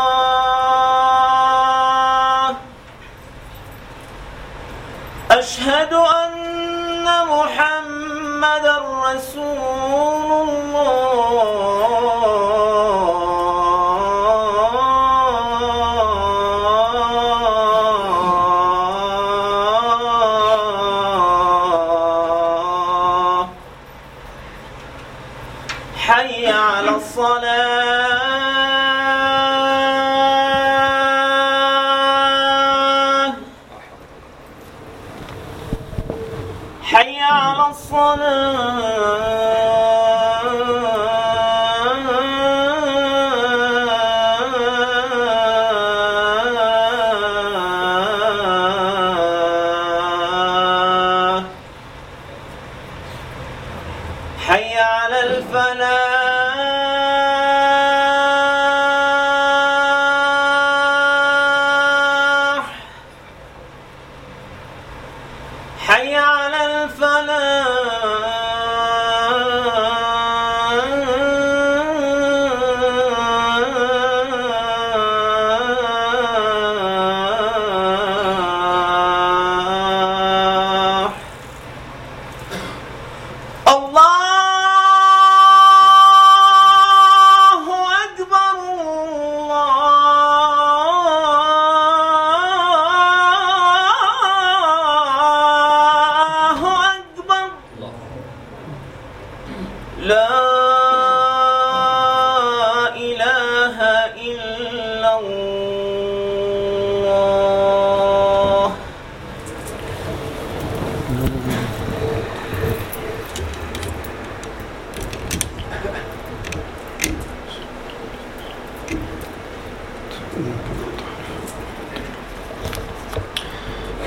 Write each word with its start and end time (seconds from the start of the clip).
حي 36.94 37.20
على 37.20 37.70
الصلاة. 37.70 38.84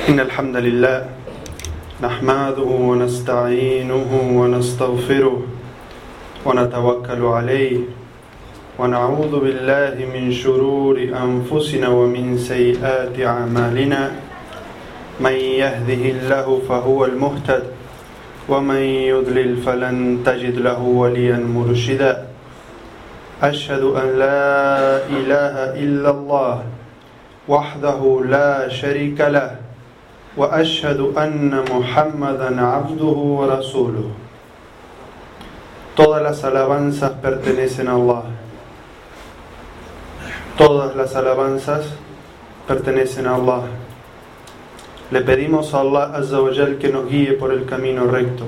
إن 0.06 0.21
الحمد 0.21 0.56
لله 0.56 0.99
نحمده 2.03 2.71
ونستعينه 2.91 4.11
ونستغفره 4.39 5.39
ونتوكل 6.47 7.22
عليه 7.22 7.78
ونعوذ 8.78 9.33
بالله 9.41 9.95
من 10.15 10.31
شرور 10.33 10.97
أنفسنا 11.11 11.89
ومن 11.89 12.39
سيئات 12.39 13.19
أعمالنا. 13.19 14.03
من 15.21 15.37
يهده 15.62 16.03
الله 16.15 16.47
فهو 16.69 17.05
المهتد 17.05 17.65
ومن 18.49 18.83
يضلل 19.11 19.56
فلن 19.56 20.22
تجد 20.22 20.56
له 20.59 20.81
وليا 20.83 21.39
مرشدا. 21.39 22.27
أشهد 23.43 23.83
أن 23.83 24.09
لا 24.22 24.47
إله 25.11 25.55
إلا 25.83 26.11
الله 26.11 26.62
وحده 27.49 28.00
لا 28.28 28.69
شريك 28.69 29.21
له 29.21 29.66
واشهد 30.38 31.00
ان 31.18 31.64
محمدا 31.72 32.50
عبده 32.62 33.18
ورسوله 33.40 34.08
todas 35.96 36.22
las 36.24 36.44
alabanzas 36.46 37.12
pertenecen 37.22 37.88
a 37.90 37.96
Allah 37.96 38.24
todas 40.58 40.96
las 40.96 41.16
alabanzas 41.16 41.84
pertenecen 42.68 43.28
a 43.28 43.36
Allah 43.36 43.64
le 45.12 45.22
pedimos 45.22 45.74
a 45.74 45.82
Allah 45.82 46.12
Azza 46.16 46.40
wa 46.40 46.54
Jal 46.54 46.78
que 46.78 46.88
nos 46.88 47.09
guíe 47.09 47.34
por 47.34 47.52
el 47.52 47.66
camino 47.66 48.06
recto 48.08 48.46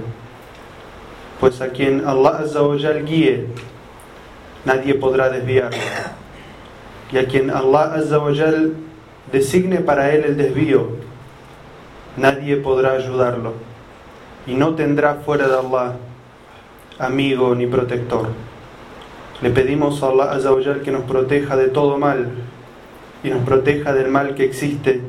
pues 1.42 1.60
a 1.60 1.68
quien 1.68 2.08
Allah 2.08 2.40
Azza 2.48 2.64
wa 2.64 2.78
Jal 2.80 3.04
guíe 3.04 3.48
nadie 4.64 4.94
podrá 4.94 5.30
desviarlo 5.30 5.78
y 7.12 7.18
a 7.18 7.28
quien 7.28 7.52
Allah 7.52 7.96
Azza 8.00 8.20
wa 8.20 8.32
Jal 8.34 8.72
designe 9.34 9.80
para 9.80 10.14
él 10.16 10.24
el 10.24 10.38
desvío 10.38 10.97
nadie 12.19 12.57
podrá 12.57 12.93
ayudarlo 12.93 13.55
y 14.47 14.55
no 14.55 14.75
tendrá 14.75 15.17
fuera 15.25 15.47
de 15.47 15.55
Allah 15.55 15.97
amigo 16.99 17.55
ni 17.55 17.67
protector. 17.67 18.29
Le 19.41 19.51
pedimos 19.51 20.03
a 20.03 20.09
Allah 20.09 20.33
Azza 20.33 20.53
wa 20.53 20.63
Jal 20.63 20.83
que 20.83 20.91
nos 20.91 21.05
proteja 21.05 21.57
de 21.57 21.69
todo 21.69 21.97
mal 21.97 22.29
y 23.23 23.31
nos 23.31 23.45
proteja 23.45 23.93
del 23.93 24.09
mal 24.09 24.35
que 24.35 24.45
existe 24.45 25.01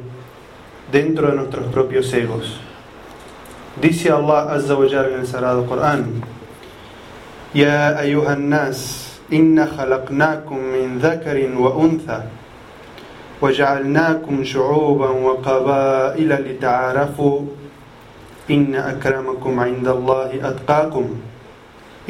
dentro 0.91 1.29
de 1.29 1.35
nuestros 1.35 1.65
propios 1.67 2.13
egos. 2.13 2.59
Dice 3.81 4.11
Allah 4.11 4.53
Azza 4.53 4.75
wa 4.75 4.87
Jal 4.87 5.13
en 5.13 5.19
el 5.21 5.27
Sagrado 5.27 5.65
Corán: 5.65 6.21
Ya 7.53 7.97
ayuhan 7.97 8.49
nas, 8.49 9.19
inna 9.31 9.67
khalaqnakum 9.67 10.57
min 10.57 10.99
dhakarin 10.99 11.57
wa 11.57 11.71
untha. 11.71 12.25
وجعلناكم 13.42 14.44
شعوبا 14.44 15.08
وقبائل 15.08 16.28
لتعارفوا 16.28 17.40
إن 18.50 18.74
أكرمكم 18.74 19.60
عند 19.60 19.88
الله 19.88 20.30
أتقاكم 20.48 21.06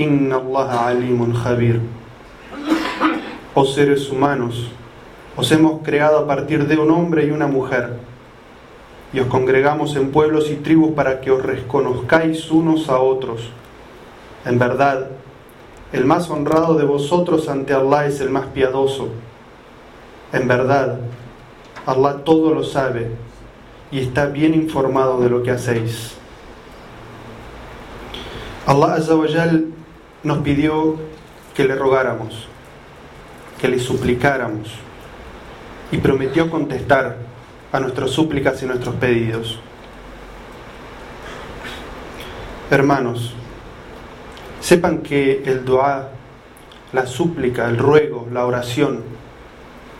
إن 0.00 0.32
الله 0.32 0.70
عليم 0.70 1.32
خبير 1.32 1.80
Oh 3.56 3.64
seres 3.64 4.10
humanos, 4.10 4.66
os 5.36 5.52
hemos 5.52 5.80
creado 5.82 6.18
a 6.18 6.26
partir 6.26 6.66
de 6.66 6.76
un 6.76 6.90
hombre 6.90 7.24
y 7.24 7.30
una 7.30 7.46
mujer, 7.46 8.00
y 9.12 9.20
os 9.20 9.28
congregamos 9.28 9.94
en 9.94 10.10
pueblos 10.10 10.50
y 10.50 10.56
tribus 10.56 10.90
para 10.90 11.20
que 11.20 11.30
os 11.30 11.40
reconozcáis 11.40 12.50
unos 12.50 12.88
a 12.88 12.98
otros. 12.98 13.50
En 14.44 14.58
verdad, 14.58 15.06
el 15.92 16.04
más 16.04 16.28
honrado 16.30 16.74
de 16.74 16.84
vosotros 16.84 17.48
ante 17.48 17.74
Allah 17.74 18.06
es 18.06 18.20
el 18.20 18.30
más 18.30 18.46
piadoso. 18.46 19.10
En 20.31 20.47
verdad, 20.47 20.99
Allah 21.85 22.23
todo 22.23 22.53
lo 22.53 22.63
sabe 22.63 23.11
y 23.91 23.99
está 23.99 24.27
bien 24.27 24.53
informado 24.53 25.19
de 25.19 25.29
lo 25.29 25.41
que 25.41 25.51
hacéis. 25.51 26.15
Allah 28.67 28.93
Azza 28.93 29.15
wa 29.15 29.27
Jal 29.27 29.65
nos 30.23 30.37
pidió 30.39 30.97
que 31.55 31.63
le 31.63 31.75
rogáramos, 31.75 32.47
que 33.59 33.67
le 33.67 33.79
suplicáramos 33.79 34.69
y 35.91 35.97
prometió 35.97 36.51
contestar 36.51 37.17
a 37.71 37.79
nuestras 37.79 38.11
súplicas 38.11 38.61
y 38.61 38.67
nuestros 38.67 38.95
pedidos. 38.95 39.59
Hermanos, 42.69 43.33
sepan 44.59 44.99
que 44.99 45.41
el 45.45 45.65
dua, 45.65 46.09
la 46.93 47.07
súplica, 47.07 47.67
el 47.67 47.79
ruego, 47.79 48.27
la 48.31 48.45
oración, 48.45 49.03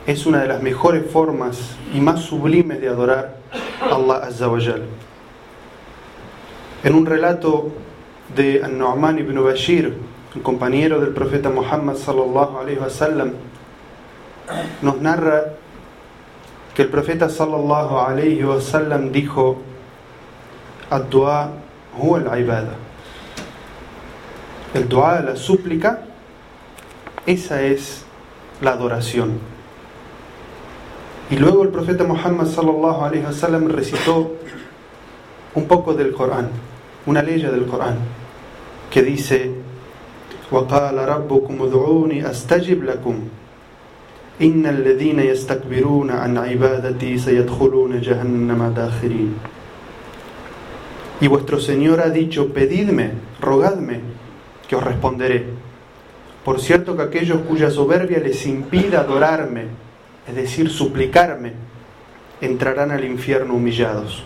es 0.09 0.25
una 0.25 0.41
de 0.41 0.47
las 0.47 0.63
mejores 0.63 1.05
formas 1.11 1.75
y 1.93 2.01
más 2.01 2.21
sublimes 2.21 2.81
de 2.81 2.87
adorar 2.87 3.37
a 3.79 3.93
Allah 3.93 4.15
Azza 4.23 4.47
wa 4.47 4.59
Jal. 4.59 4.81
En 6.83 6.95
un 6.95 7.05
relato 7.05 7.69
de 8.35 8.63
An-Nu'man 8.63 9.19
ibn 9.19 9.43
Bashir, 9.43 9.95
el 10.35 10.41
compañero 10.41 10.99
del 10.99 11.13
profeta 11.13 11.51
Muhammad 11.51 11.95
sallallahu 11.95 12.57
alaihi 12.57 12.79
wasallam, 12.79 13.33
nos 14.81 14.99
narra 14.99 15.53
que 16.73 16.81
el 16.81 16.89
profeta 16.89 17.29
sallallahu 17.29 19.11
dijo: 19.11 19.57
"Ad-du'a 20.89 21.51
huwa 21.99 22.19
al-ibada." 22.19 22.73
El 24.73 24.89
dua, 24.89 25.19
la 25.21 25.35
súplica, 25.35 26.01
esa 27.27 27.61
es 27.61 28.05
la 28.59 28.71
adoración. 28.71 29.58
Y 31.30 31.36
luego 31.36 31.62
el 31.62 31.70
profeta 31.70 32.04
Muhammad 32.04 32.46
sallallahu 32.46 33.02
alaihi 33.02 33.24
wasallam 33.24 33.68
recitó 33.68 34.32
un 35.54 35.66
poco 35.66 35.94
del 35.94 36.12
Corán, 36.12 36.50
una 37.06 37.22
ley 37.22 37.40
del 37.40 37.66
Corán, 37.66 37.96
que 38.90 39.02
dice: 39.02 39.50
وقال 40.50 40.98
ربكم 40.98 41.62
ادعوني 41.62 42.30
استجب 42.30 42.84
لكم 42.84 43.20
ان 44.42 44.66
الذين 44.66 45.20
يستكبرون 45.20 46.10
عن 46.10 46.38
عبادتي 46.38 47.18
سيدخلون 47.18 48.00
جهنم 48.00 48.72
داخرين 48.76 49.34
Y 51.20 51.28
vuestro 51.28 51.60
Señor 51.60 52.00
ha 52.00 52.10
dicho, 52.10 52.52
pedidme, 52.52 53.12
rogadme, 53.40 54.00
que 54.68 54.74
os 54.76 54.82
responderé. 54.82 55.46
Por 56.44 56.60
cierto 56.60 56.96
que 56.96 57.02
aquellos 57.02 57.38
cuya 57.48 57.70
soberbia 57.70 58.18
les 58.18 58.44
impida 58.46 59.00
adorarme, 59.00 59.68
es 60.27 60.35
decir, 60.35 60.69
suplicarme, 60.69 61.53
entrarán 62.41 62.91
al 62.91 63.03
infierno 63.03 63.55
humillados. 63.55 64.23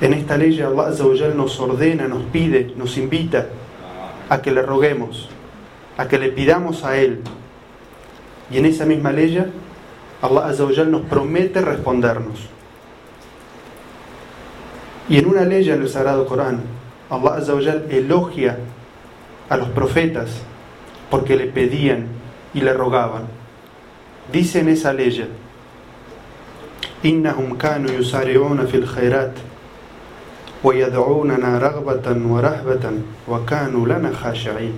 En 0.00 0.12
esta 0.12 0.36
ley 0.36 0.60
Allah 0.60 0.90
nos 1.34 1.60
ordena, 1.60 2.08
nos 2.08 2.24
pide, 2.24 2.72
nos 2.76 2.98
invita 2.98 3.46
a 4.28 4.42
que 4.42 4.50
le 4.50 4.62
roguemos, 4.62 5.28
a 5.96 6.08
que 6.08 6.18
le 6.18 6.28
pidamos 6.30 6.84
a 6.84 6.96
Él. 6.96 7.20
Y 8.50 8.58
en 8.58 8.66
esa 8.66 8.84
misma 8.84 9.12
ley 9.12 9.38
Allah 10.20 10.84
nos 10.86 11.02
promete 11.02 11.60
respondernos. 11.60 12.48
Y 15.08 15.18
en 15.18 15.26
una 15.26 15.44
ley 15.44 15.68
en 15.68 15.82
el 15.82 15.88
Sagrado 15.88 16.26
Corán, 16.26 16.62
Allah 17.10 17.38
elogia 17.90 18.58
a 19.48 19.56
los 19.56 19.68
profetas 19.68 20.42
porque 21.10 21.36
le 21.36 21.46
pedían 21.46 22.06
y 22.54 22.60
le 22.60 22.72
rogaban. 22.72 23.43
Dice 24.31 24.59
en 24.59 24.69
esa 24.69 24.93
ley, 24.93 25.27
إنهم 27.05 27.57
كانوا 27.57 27.91
يسارعون 27.91 28.65
في 28.65 28.77
الخيرات 28.77 29.33
ويدعوننا 30.63 31.57
رغبة 31.57 32.27
ورهبة 32.27 32.91
وكانوا 33.27 33.87
لنا 33.87 34.11
خاشعين 34.13 34.73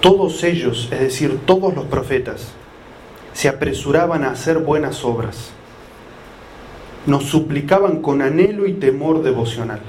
Todos 0.00 0.44
ellos, 0.44 0.88
es 0.92 1.00
decir, 1.00 1.40
todos 1.44 1.74
los 1.74 1.86
profetas, 1.86 2.52
se 3.32 3.48
apresuraban 3.48 4.22
a 4.22 4.30
hacer 4.30 4.58
buenas 4.58 5.04
obras. 5.04 5.50
Nos 7.04 7.24
suplicaban 7.24 8.00
con 8.00 8.22
anhelo 8.22 8.68
y 8.68 8.74
temor 8.74 9.22
devocional. 9.22 9.80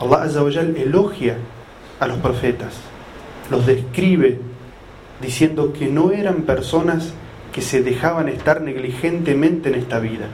Allah 0.00 0.22
Azza 0.22 0.42
wa 0.42 0.50
Jal 0.50 0.74
elogia 0.74 1.36
a 2.00 2.06
los 2.06 2.16
profetas, 2.16 2.72
los 3.50 3.66
describe 3.66 4.40
diciendo 5.21 5.73
que 5.73 5.87
no 5.87 6.11
eran 6.11 6.43
personas 6.43 7.13
que 7.53 7.61
se 7.61 7.81
dejaban 7.81 8.29
estar 8.29 8.61
negligentemente 8.61 9.69
en 9.69 9.75
esta 9.75 9.99
vida, 9.99 10.27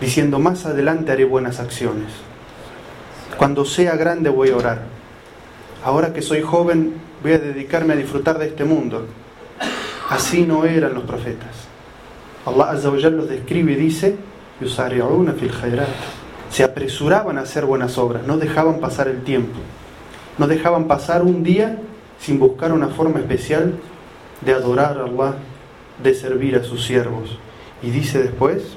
diciendo 0.00 0.38
más 0.38 0.66
adelante 0.66 1.12
haré 1.12 1.24
buenas 1.24 1.60
acciones, 1.60 2.12
cuando 3.36 3.64
sea 3.64 3.96
grande 3.96 4.28
voy 4.28 4.50
a 4.50 4.56
orar, 4.56 4.82
ahora 5.84 6.12
que 6.12 6.22
soy 6.22 6.42
joven 6.42 6.94
voy 7.22 7.32
a 7.32 7.38
dedicarme 7.38 7.94
a 7.94 7.96
disfrutar 7.96 8.38
de 8.38 8.48
este 8.48 8.64
mundo. 8.64 9.06
Así 10.10 10.44
no 10.44 10.64
eran 10.64 10.94
los 10.94 11.04
profetas. 11.04 11.68
Allah 12.44 12.70
Azza 12.70 12.90
los 12.90 13.28
describe 13.28 13.72
y 13.72 13.76
dice, 13.76 14.16
se 16.50 16.64
apresuraban 16.64 17.38
a 17.38 17.42
hacer 17.42 17.64
buenas 17.64 17.96
obras, 17.98 18.26
no 18.26 18.36
dejaban 18.36 18.80
pasar 18.80 19.08
el 19.08 19.22
tiempo, 19.22 19.58
no 20.38 20.46
dejaban 20.46 20.86
pasar 20.86 21.22
un 21.22 21.42
día 21.42 21.78
sin 22.22 22.38
buscar 22.38 22.72
una 22.72 22.88
forma 22.88 23.18
especial 23.18 23.74
de 24.42 24.52
adorar 24.52 24.98
a 24.98 25.04
Allah, 25.04 25.34
de 26.02 26.14
servir 26.14 26.54
a 26.56 26.62
sus 26.62 26.84
siervos. 26.86 27.36
Y 27.82 27.90
dice 27.90 28.22
después, 28.22 28.76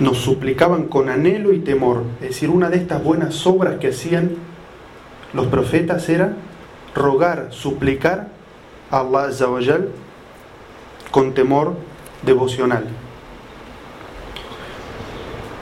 nos 0.00 0.18
suplicaban 0.18 0.84
con 0.84 1.10
anhelo 1.10 1.52
y 1.52 1.58
temor. 1.58 2.04
Es 2.20 2.28
decir, 2.28 2.48
una 2.48 2.70
de 2.70 2.78
estas 2.78 3.04
buenas 3.04 3.46
obras 3.46 3.78
que 3.78 3.88
hacían 3.88 4.30
los 5.34 5.46
profetas 5.48 6.08
era 6.08 6.32
rogar, 6.94 7.48
suplicar 7.50 8.28
a 8.90 9.00
Allah 9.00 9.28
con 11.10 11.34
temor 11.34 11.74
devocional. 12.22 12.86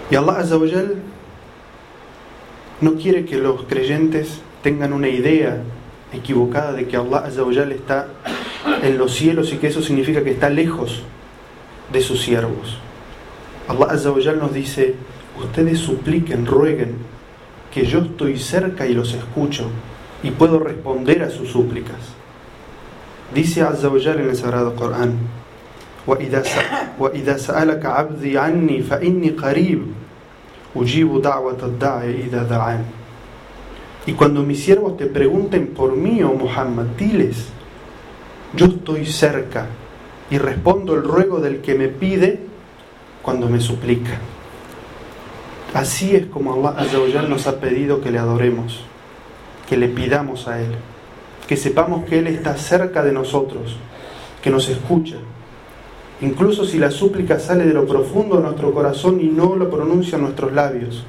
Y 0.08 0.14
Allah 0.14 0.44
no 2.81 2.95
quiere 2.95 3.25
que 3.25 3.37
los 3.37 3.63
creyentes 3.63 4.41
tengan 4.63 4.93
una 4.93 5.07
idea 5.09 5.61
equivocada 6.13 6.73
de 6.73 6.87
que 6.87 6.97
Allah 6.97 7.19
Azza 7.25 7.43
wa 7.43 7.53
Jal 7.53 7.71
está 7.71 8.07
en 8.83 8.97
los 8.97 9.13
cielos 9.13 9.53
y 9.53 9.57
que 9.57 9.67
eso 9.67 9.81
significa 9.81 10.23
que 10.23 10.31
está 10.31 10.49
lejos 10.49 11.03
de 11.91 12.01
sus 12.01 12.21
siervos. 12.21 12.77
Allah 13.67 13.87
Azza 13.91 14.11
wa 14.11 14.21
Jal 14.21 14.39
nos 14.39 14.53
dice, 14.53 14.95
ustedes 15.39 15.79
supliquen, 15.79 16.45
rueguen, 16.45 16.95
que 17.73 17.85
yo 17.85 17.99
estoy 17.99 18.37
cerca 18.37 18.85
y 18.85 18.93
los 18.93 19.13
escucho 19.13 19.69
y 20.23 20.31
puedo 20.31 20.59
responder 20.59 21.23
a 21.23 21.29
sus 21.29 21.49
súplicas. 21.49 21.97
Dice 23.33 23.61
Azza 23.61 23.87
wa 23.89 23.99
Jal 24.01 24.19
en 24.19 24.29
el 24.29 24.35
Sagrado 24.35 24.75
Corán, 24.75 25.13
وإذا 26.07 26.41
س- 26.43 26.97
وإذا 26.99 27.37
سألك 27.37 27.85
عبدي 27.85 28.33
عني 28.37 28.81
فإني 28.81 29.29
قريب 29.37 29.81
y 34.06 34.12
cuando 34.12 34.42
mis 34.42 34.62
siervos 34.62 34.96
te 34.96 35.06
pregunten 35.06 35.68
por 35.68 35.96
mí, 35.96 36.22
oh 36.22 36.32
Muhammad, 36.32 36.86
diles, 36.96 37.48
yo 38.54 38.66
estoy 38.66 39.04
cerca 39.06 39.66
y 40.30 40.38
respondo 40.38 40.94
el 40.94 41.02
ruego 41.02 41.40
del 41.40 41.60
que 41.60 41.74
me 41.74 41.88
pide 41.88 42.40
cuando 43.22 43.48
me 43.48 43.60
suplica. 43.60 44.18
Así 45.74 46.14
es 46.14 46.26
como 46.26 46.54
Allah 46.54 46.80
Azza 46.80 47.00
wa 47.00 47.10
Jal 47.12 47.28
nos 47.28 47.46
ha 47.46 47.60
pedido 47.60 48.00
que 48.00 48.10
le 48.10 48.18
adoremos, 48.18 48.80
que 49.68 49.76
le 49.76 49.88
pidamos 49.88 50.46
a 50.48 50.60
Él, 50.60 50.74
que 51.48 51.56
sepamos 51.56 52.04
que 52.04 52.20
Él 52.20 52.28
está 52.28 52.56
cerca 52.56 53.02
de 53.02 53.12
nosotros, 53.12 53.76
que 54.42 54.50
nos 54.50 54.68
escucha. 54.68 55.16
Incluso 56.20 56.64
si 56.64 56.78
la 56.78 56.90
súplica 56.90 57.38
sale 57.38 57.66
de 57.66 57.74
lo 57.74 57.86
profundo 57.86 58.36
de 58.36 58.44
nuestro 58.44 58.72
corazón 58.72 59.20
y 59.20 59.26
no 59.26 59.54
lo 59.54 59.70
pronuncian 59.70 60.22
nuestros 60.22 60.52
labios, 60.52 61.04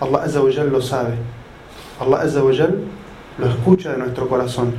Allah 0.00 0.24
Azza 0.24 0.64
lo 0.64 0.82
sabe. 0.82 1.14
Allah 2.00 2.22
Azza 2.22 2.40
lo 2.40 3.46
escucha 3.46 3.92
de 3.92 3.98
nuestro 3.98 4.28
corazón. 4.28 4.72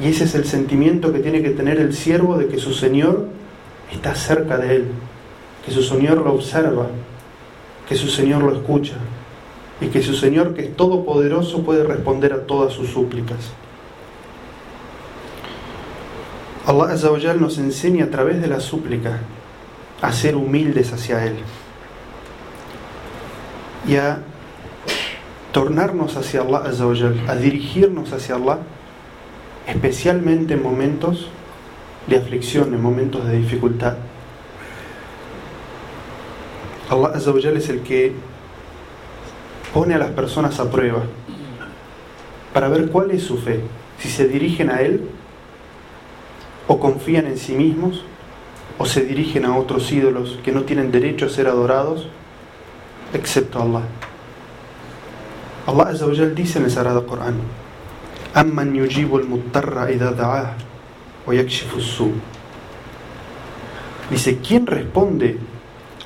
Y 0.00 0.08
ese 0.08 0.24
es 0.24 0.34
el 0.34 0.44
sentimiento 0.44 1.12
que 1.12 1.20
tiene 1.20 1.42
que 1.42 1.50
tener 1.50 1.78
el 1.78 1.94
siervo 1.94 2.36
de 2.36 2.48
que 2.48 2.58
su 2.58 2.72
Señor 2.72 3.26
está 3.92 4.14
cerca 4.14 4.56
de 4.56 4.76
él, 4.76 4.86
que 5.64 5.70
su 5.70 5.82
Señor 5.82 6.18
lo 6.18 6.32
observa, 6.32 6.86
que 7.88 7.94
su 7.94 8.08
Señor 8.08 8.42
lo 8.42 8.52
escucha 8.52 8.94
y 9.80 9.86
que 9.86 10.02
su 10.02 10.14
Señor, 10.14 10.54
que 10.54 10.62
es 10.62 10.76
todopoderoso, 10.76 11.62
puede 11.62 11.84
responder 11.84 12.32
a 12.32 12.46
todas 12.46 12.72
sus 12.72 12.88
súplicas. 12.88 13.52
Allah 16.66 16.92
Azza 16.92 17.10
wa 17.10 17.18
Jal 17.18 17.40
nos 17.40 17.58
enseña 17.58 18.04
a 18.04 18.10
través 18.10 18.40
de 18.40 18.46
la 18.46 18.60
súplica 18.60 19.18
a 20.02 20.12
ser 20.12 20.36
humildes 20.36 20.92
hacia 20.92 21.24
Él 21.24 21.36
y 23.88 23.96
a 23.96 24.20
tornarnos 25.52 26.16
hacia 26.16 26.42
Allah 26.42 26.58
Azza 26.66 26.86
wa 26.86 26.94
Jal, 26.94 27.24
a 27.28 27.34
dirigirnos 27.34 28.12
hacia 28.12 28.34
Allah, 28.34 28.58
especialmente 29.66 30.54
en 30.54 30.62
momentos 30.62 31.28
de 32.06 32.16
aflicción, 32.16 32.74
en 32.74 32.82
momentos 32.82 33.26
de 33.26 33.38
dificultad. 33.38 33.96
Allah 36.90 37.12
Azza 37.14 37.32
wa 37.32 37.40
Jal 37.40 37.56
es 37.56 37.68
el 37.70 37.80
que 37.80 38.12
pone 39.72 39.94
a 39.94 39.98
las 39.98 40.10
personas 40.10 40.60
a 40.60 40.70
prueba. 40.70 41.02
para 42.52 42.68
ver 42.68 42.90
cuál 42.90 43.12
es 43.12 43.22
su 43.22 43.38
fe, 43.38 43.60
si 43.98 44.10
se 44.10 44.26
dirigen 44.26 44.70
a 44.70 44.80
Él 44.80 45.08
o 46.70 46.78
confían 46.78 47.26
en 47.26 47.36
sí 47.36 47.52
mismos 47.56 48.04
o 48.78 48.86
se 48.86 49.02
dirigen 49.02 49.44
a 49.44 49.58
otros 49.58 49.90
ídolos 49.90 50.38
que 50.44 50.52
no 50.52 50.62
tienen 50.62 50.92
derecho 50.92 51.26
a 51.26 51.28
ser 51.28 51.48
adorados 51.48 52.06
excepto 53.12 53.60
Allah. 53.60 53.82
Allah 55.66 55.88
Azza 55.88 56.06
wa 56.06 56.14
Jal 56.14 56.32
dice 56.32 56.60
en 56.60 56.66
el 56.66 56.70
Sagrado 56.70 57.08
Corán: 57.08 57.34
"Amman 58.34 58.72
yujibu 58.72 59.18
al-muttarra 59.18 59.90
idha 59.90 60.54
yakshifu 61.26 61.78
as-su." 61.78 62.12
Dice, 64.08 64.38
¿quién 64.38 64.64
responde 64.68 65.38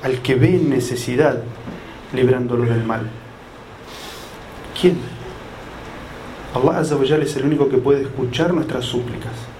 al 0.01 0.23
que 0.23 0.33
ve 0.33 0.55
en 0.55 0.71
necesidad 0.71 1.43
librándolo 2.11 2.65
del 2.65 2.83
mal? 2.83 3.07
¿Quién? 4.81 4.97
Allah 6.55 6.79
Azza 6.79 6.95
wa 6.95 7.05
Jal 7.05 7.21
es 7.21 7.35
el 7.35 7.45
único 7.45 7.69
que 7.69 7.77
puede 7.77 8.01
escuchar 8.01 8.51
nuestras 8.51 8.83
súplicas. 8.85 9.54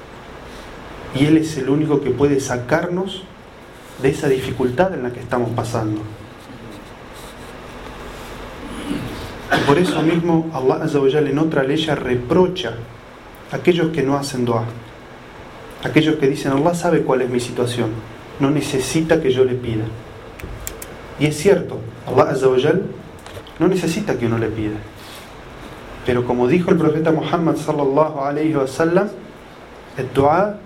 Y 1.15 1.25
Él 1.25 1.37
es 1.37 1.57
el 1.57 1.69
único 1.69 2.01
que 2.01 2.11
puede 2.11 2.39
sacarnos 2.39 3.23
de 4.01 4.09
esa 4.09 4.27
dificultad 4.27 4.93
en 4.93 5.03
la 5.03 5.11
que 5.11 5.21
estamos 5.21 5.49
pasando. 5.51 6.01
Y 9.55 9.67
por 9.67 9.77
eso 9.77 10.01
mismo 10.01 10.49
Allah 10.53 10.85
en 11.29 11.39
otra 11.39 11.63
ley 11.63 11.83
reprocha 11.85 12.73
a 13.51 13.55
aquellos 13.55 13.89
que 13.89 14.03
no 14.03 14.17
hacen 14.17 14.43
dua. 14.43 14.65
Aquellos 15.83 16.15
que 16.15 16.27
dicen 16.27 16.51
Allah 16.51 16.73
sabe 16.73 17.03
cuál 17.03 17.21
es 17.21 17.29
mi 17.29 17.39
situación, 17.39 17.91
no 18.39 18.49
necesita 18.49 19.21
que 19.21 19.31
yo 19.31 19.45
le 19.45 19.53
pida. 19.53 19.85
Y 21.19 21.27
es 21.27 21.37
cierto, 21.37 21.79
Allah 22.05 22.33
no 23.59 23.67
necesita 23.67 24.17
que 24.17 24.25
uno 24.25 24.37
le 24.37 24.47
pida. 24.47 24.77
Pero 26.05 26.25
como 26.25 26.47
dijo 26.47 26.71
el 26.71 26.77
profeta 26.77 27.11
Muhammad 27.11 27.55
sallallahu 27.55 28.19
alayhi 28.19 28.55
wa 28.55 28.67
sallam, 28.67 29.07
el 29.97 30.11
dua 30.13 30.57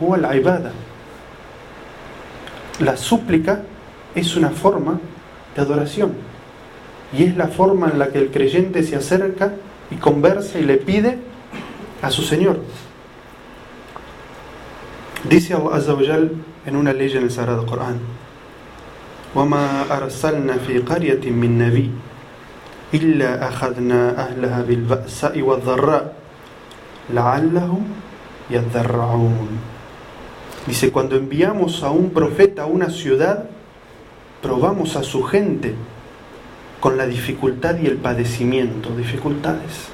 huwa 0.00 0.16
al 0.16 0.36
ibada. 0.36 0.72
La 2.80 2.96
súplica 2.96 3.62
es 4.14 4.36
una 4.36 4.50
forma 4.50 4.98
de 5.54 5.62
adoración 5.62 6.14
y 7.12 7.24
es 7.24 7.36
la 7.36 7.48
forma 7.48 7.90
en 7.90 7.98
la 7.98 8.08
que 8.08 8.18
el 8.18 8.30
creyente 8.30 8.82
se 8.82 8.96
acerca 8.96 9.52
y 9.90 9.96
conversa 9.96 10.58
y 10.58 10.64
le 10.64 10.78
pide 10.78 11.18
a 12.00 12.10
su 12.10 12.22
Señor. 12.22 12.60
Dice 15.24 15.54
Allah 15.54 15.76
Azza 15.76 15.94
wa 15.94 16.02
Jal 16.04 16.32
en 16.66 16.76
una 16.76 16.92
ley 16.92 17.12
en 17.12 17.24
el 17.24 17.30
Sagrado 17.30 17.66
Corán: 17.66 18.00
وما 19.34 19.88
أرسلنا 19.88 20.56
في 20.68 20.78
قرية 20.78 21.24
من 21.30 21.58
نبي 21.58 21.90
إلا 22.94 23.48
أخذنا 23.48 24.20
أهلها 24.20 24.62
بالبأساء 24.62 25.40
والضراء 25.40 26.12
لعلهم 27.10 27.84
يضرعون 28.50 29.58
Dice, 30.67 30.91
cuando 30.91 31.15
enviamos 31.15 31.81
a 31.83 31.91
un 31.91 32.09
profeta 32.09 32.63
a 32.63 32.65
una 32.65 32.89
ciudad, 32.89 33.45
probamos 34.41 34.97
a 34.97 35.03
su 35.03 35.23
gente 35.23 35.75
con 36.81 36.97
la 36.97 37.07
dificultad 37.07 37.77
y 37.81 37.87
el 37.87 37.95
padecimiento, 37.95 38.95
dificultades. 38.95 39.87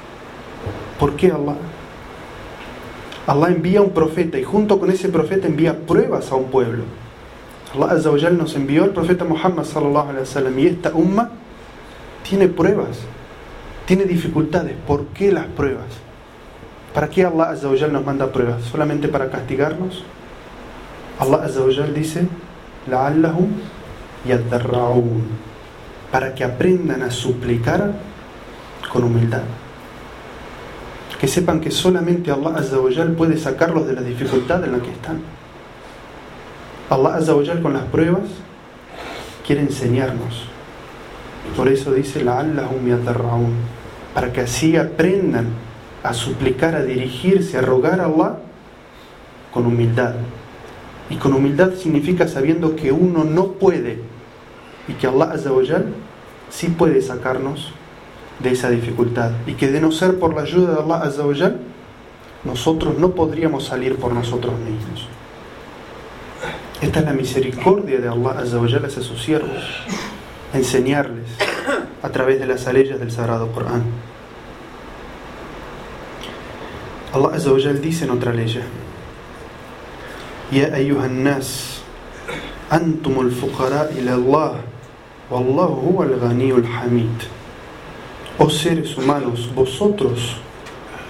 ¿Por 1.00 1.16
qué 1.16 1.28
Allah? 1.28 1.56
Allah 3.28 3.48
envía 3.50 3.82
un 3.82 3.92
profeta 3.92 4.38
y 4.38 4.44
junto 4.44 4.80
con 4.80 4.90
ese 4.90 5.10
profeta 5.10 5.48
envía 5.48 5.78
pruebas 5.86 6.32
a 6.32 6.36
un 6.36 6.46
pueblo. 6.46 6.84
Allah 7.74 7.94
Azza 7.94 8.12
wa 8.12 8.20
Jal 8.20 8.38
nos 8.38 8.56
envió 8.56 8.84
al 8.84 8.92
profeta 8.92 9.26
Muhammad 9.26 9.64
sallallahu 9.64 10.10
alaihi 10.10 10.22
wasallam 10.22 10.60
y 10.60 10.68
esta 10.68 10.92
umma 10.94 11.32
tiene 12.28 12.48
pruebas, 12.48 13.00
tiene 13.86 14.06
dificultades. 14.06 14.76
¿Por 14.86 15.06
qué 15.08 15.32
las 15.32 15.46
pruebas? 15.46 15.86
¿Para 16.94 17.10
qué 17.10 17.26
Allah 17.26 17.52
Azza 17.52 17.70
wa 17.70 17.78
Jal 17.78 17.94
nos 17.94 18.06
manda 18.06 18.32
pruebas? 18.32 18.64
¿Solamente 18.64 19.08
para 19.08 19.30
castigarnos? 19.30 20.04
Allah 21.19 21.45
Azza 21.45 21.61
wa 21.61 21.73
Jal 21.73 21.95
dice, 21.95 22.27
لَعَلَّهُمْ 22.87 23.49
يَدَّرَّعُونَ 24.27 25.23
Para 26.13 26.35
que 26.35 26.45
aprendan 26.45 27.03
a 27.03 27.11
suplicar 27.11 27.93
con 28.93 29.05
humildad. 29.05 29.43
Que 31.19 31.27
sepan 31.27 31.61
que 31.61 31.71
solamente 31.71 32.31
Allah 32.31 32.59
Azza 32.59 32.79
wa 32.79 32.91
Jal 32.91 33.13
puede 33.13 33.37
sacarlos 33.37 33.87
de 33.87 33.95
la 33.95 34.03
dificultad 34.03 34.65
en 34.65 34.73
la 34.73 34.79
que 34.79 34.93
están. 34.93 35.21
Allah 36.91 37.17
Azza 37.17 37.35
wa 37.35 37.45
Jal 37.45 37.61
con 37.61 37.75
las 37.75 37.85
pruebas 37.85 38.31
quiere 39.45 39.63
enseñarnos. 39.63 40.47
Por 41.57 41.69
eso 41.69 41.93
dice 41.93 42.23
لَعَلَّهُمْ 42.23 42.87
يَدَّرَّعُونَ 42.87 43.55
Para 44.15 44.33
que 44.33 44.43
así 44.43 44.77
aprendan 44.77 45.49
a 46.03 46.15
suplicar, 46.15 46.77
a 46.77 46.85
dirigirse, 46.85 47.59
a 47.59 47.63
rogar 47.63 48.01
a 48.01 48.05
Allah 48.05 48.39
con 49.53 49.67
humildad. 49.67 50.15
Y 51.14 51.18
con 51.18 51.32
humildad 51.34 51.74
significa 51.76 52.28
sabiendo 52.28 52.76
que 52.76 52.92
uno 52.92 53.24
no 53.24 53.52
puede 53.52 54.00
y 54.88 54.94
que 54.94 55.06
Allah 55.06 55.26
Azza 55.26 55.52
wa 55.52 55.64
Jal 55.64 55.94
sí 56.50 56.70
puede 56.70 57.04
sacarnos 57.04 57.72
de 58.40 58.50
esa 58.50 58.72
dificultad. 58.72 59.30
Y 59.46 59.54
que 59.54 59.68
de 59.68 59.80
no 59.80 59.92
ser 59.92 60.18
por 60.18 60.34
la 60.34 60.42
ayuda 60.42 60.74
de 60.74 60.82
Allah 60.82 61.04
Azza 61.04 61.24
wa 61.24 61.36
Jal, 61.36 61.60
nosotros 62.44 62.98
no 62.98 63.12
podríamos 63.12 63.64
salir 63.66 63.98
por 63.98 64.12
nosotros 64.12 64.56
mismos. 64.60 65.08
Esta 66.82 67.02
es 67.02 67.06
la 67.06 67.14
misericordia 67.14 68.00
de 68.00 68.08
Allah 68.08 68.40
Azza 68.40 68.58
wa 68.58 68.68
Jal 68.68 68.84
hacia 68.84 69.04
sus 69.04 69.22
siervos. 69.22 69.64
Enseñarles 70.52 71.28
a 72.02 72.10
través 72.10 72.40
de 72.40 72.48
las 72.48 72.66
leyes 72.74 73.00
del 73.00 73.12
Sagrado 73.12 73.52
Corán. 73.52 73.84
Allah 77.14 77.36
Azza 77.36 77.54
wa 77.54 77.60
Jal 77.62 77.80
dice 77.80 78.06
en 78.06 78.10
otra 78.10 78.34
ley 78.34 78.50
يا 80.53 80.75
أيها 80.75 81.07
الناس 81.07 81.81
أنتم 82.73 83.21
الفقراء 83.21 83.93
إلى 83.99 84.15
الله 84.15 84.61
والله 85.31 85.65
هو 85.67 86.03
الغني 86.03 86.53
الحميد 86.53 87.19
Oh 88.41 88.49
seres 88.51 88.97
humanos, 88.97 89.51
vosotros 89.53 90.37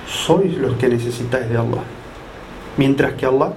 sois 0.07 0.57
los 0.57 0.77
que 0.79 0.89
necesitáis 0.89 1.47
de 1.51 1.59
Allah, 1.59 1.83
mientras 2.79 3.13
que 3.13 3.27
Allah 3.27 3.53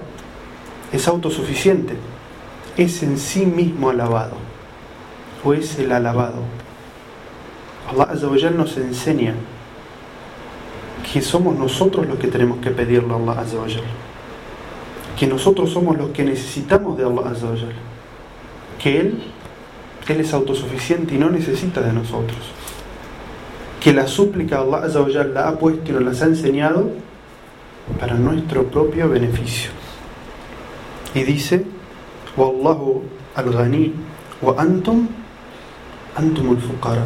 es 0.92 1.08
autosuficiente, 1.08 1.94
es 2.76 3.02
en 3.02 3.16
sí 3.16 3.46
mismo 3.46 3.88
alabado, 3.88 4.36
o 5.42 5.54
es 5.54 5.78
el 5.78 5.90
alabado. 5.90 6.42
Allah 7.90 8.12
Azza 8.12 8.28
wa 8.28 8.36
Jal 8.38 8.58
nos 8.58 8.76
enseña 8.76 9.34
que 11.10 11.22
somos 11.22 11.56
nosotros 11.56 12.06
los 12.06 12.18
que 12.18 12.28
tenemos 12.28 12.58
que 12.58 12.70
pedirle 12.70 13.14
a 13.14 13.16
Allah 13.16 13.40
Azza 13.40 13.56
wa 13.56 13.68
Jal 13.68 13.84
que 15.17 15.25
nosotros 15.25 15.71
somos 15.71 15.97
los 15.97 16.11
que 16.11 16.23
necesitamos 16.23 16.97
de 16.97 17.03
Allah 17.03 17.31
Azza 17.31 17.47
wa 17.47 17.57
Jal. 17.57 17.73
Que 18.81 18.99
Él, 18.99 19.23
Él 20.07 20.19
es 20.19 20.33
autosuficiente 20.33 21.15
y 21.15 21.17
no 21.17 21.29
necesita 21.29 21.81
de 21.81 21.91
nosotros. 21.91 22.37
Que 23.81 23.93
la 23.93 24.07
súplica 24.07 24.59
Allah 24.59 24.83
Azza 24.85 25.01
wa 25.01 25.11
Jal 25.11 25.33
la 25.33 25.47
ha 25.49 25.57
puesto 25.57 25.89
y 25.89 25.93
nos 25.93 26.03
las 26.03 26.21
ha 26.21 26.25
enseñado 26.25 26.91
para 27.99 28.13
nuestro 28.13 28.65
propio 28.65 29.09
beneficio. 29.09 29.71
Y 31.15 31.23
dice, 31.23 31.65
Wallahu 32.35 33.01
al-ghani 33.35 33.93
wa 34.41 34.55
antum 34.59 35.07
antum 36.15 36.51
al-fuqara. 36.51 37.05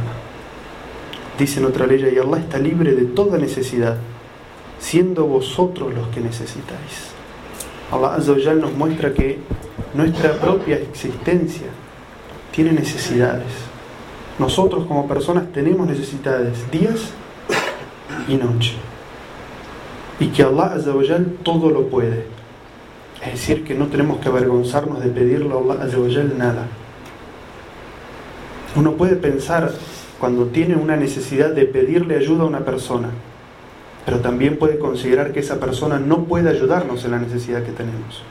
Dice 1.40 1.62
en 1.62 1.66
otra 1.66 1.88
ley, 1.88 2.14
y 2.14 2.20
Allah 2.20 2.40
está 2.40 2.58
libre 2.58 2.94
de 2.94 3.06
toda 3.06 3.38
necesidad, 3.38 3.98
siendo 4.80 5.26
vosotros 5.26 5.94
los 5.94 6.10
que 6.10 6.20
necesitáis. 6.20 7.21
Allah 7.92 8.16
Azza 8.16 8.32
wa 8.32 8.40
Jal 8.42 8.62
nos 8.62 8.74
muestra 8.74 9.14
que 9.14 9.38
nuestra 9.94 10.34
propia 10.34 10.78
existencia 10.78 11.68
tiene 12.52 12.72
necesidades. 12.72 13.52
Nosotros 14.40 14.86
como 14.86 15.08
personas 15.08 15.52
tenemos 15.52 15.88
necesidades 15.88 16.72
días 16.72 17.12
y 18.28 18.36
noche. 18.36 18.74
Y 20.20 20.28
que 20.28 20.44
Allah 20.44 20.74
Azza 20.76 20.94
wa 20.94 21.04
Jal 21.06 21.38
todo 21.44 21.70
lo 21.70 21.88
puede. 21.88 22.26
Es 23.26 23.34
decir, 23.34 23.64
que 23.64 23.76
no 23.76 23.88
tenemos 23.88 24.20
que 24.20 24.30
avergonzarnos 24.30 25.04
de 25.04 25.10
pedirle 25.10 25.54
a 25.54 25.58
Allah 25.58 25.84
Azza 25.84 26.00
wa 26.00 26.10
Jal 26.10 26.38
nada. 26.38 26.68
Uno 28.76 28.94
puede 28.94 29.18
pensar 29.18 29.72
cuando 30.18 30.46
tiene 30.46 30.76
una 30.76 30.96
necesidad 30.96 31.50
de 31.52 31.66
pedirle 31.66 32.16
ayuda 32.16 32.44
a 32.44 32.48
una 32.48 32.64
persona, 32.64 33.10
pero 34.06 34.20
también 34.20 34.58
puede 34.58 34.80
considerar 34.80 35.32
que 35.32 35.42
esa 35.42 35.60
persona 35.60 36.00
no 36.00 36.26
puede 36.26 36.50
ayudarnos 36.50 37.06
en 37.06 37.12
la 37.12 37.20
necesidad 37.20 37.64
que 37.64 37.72
tenemos. 37.72 38.24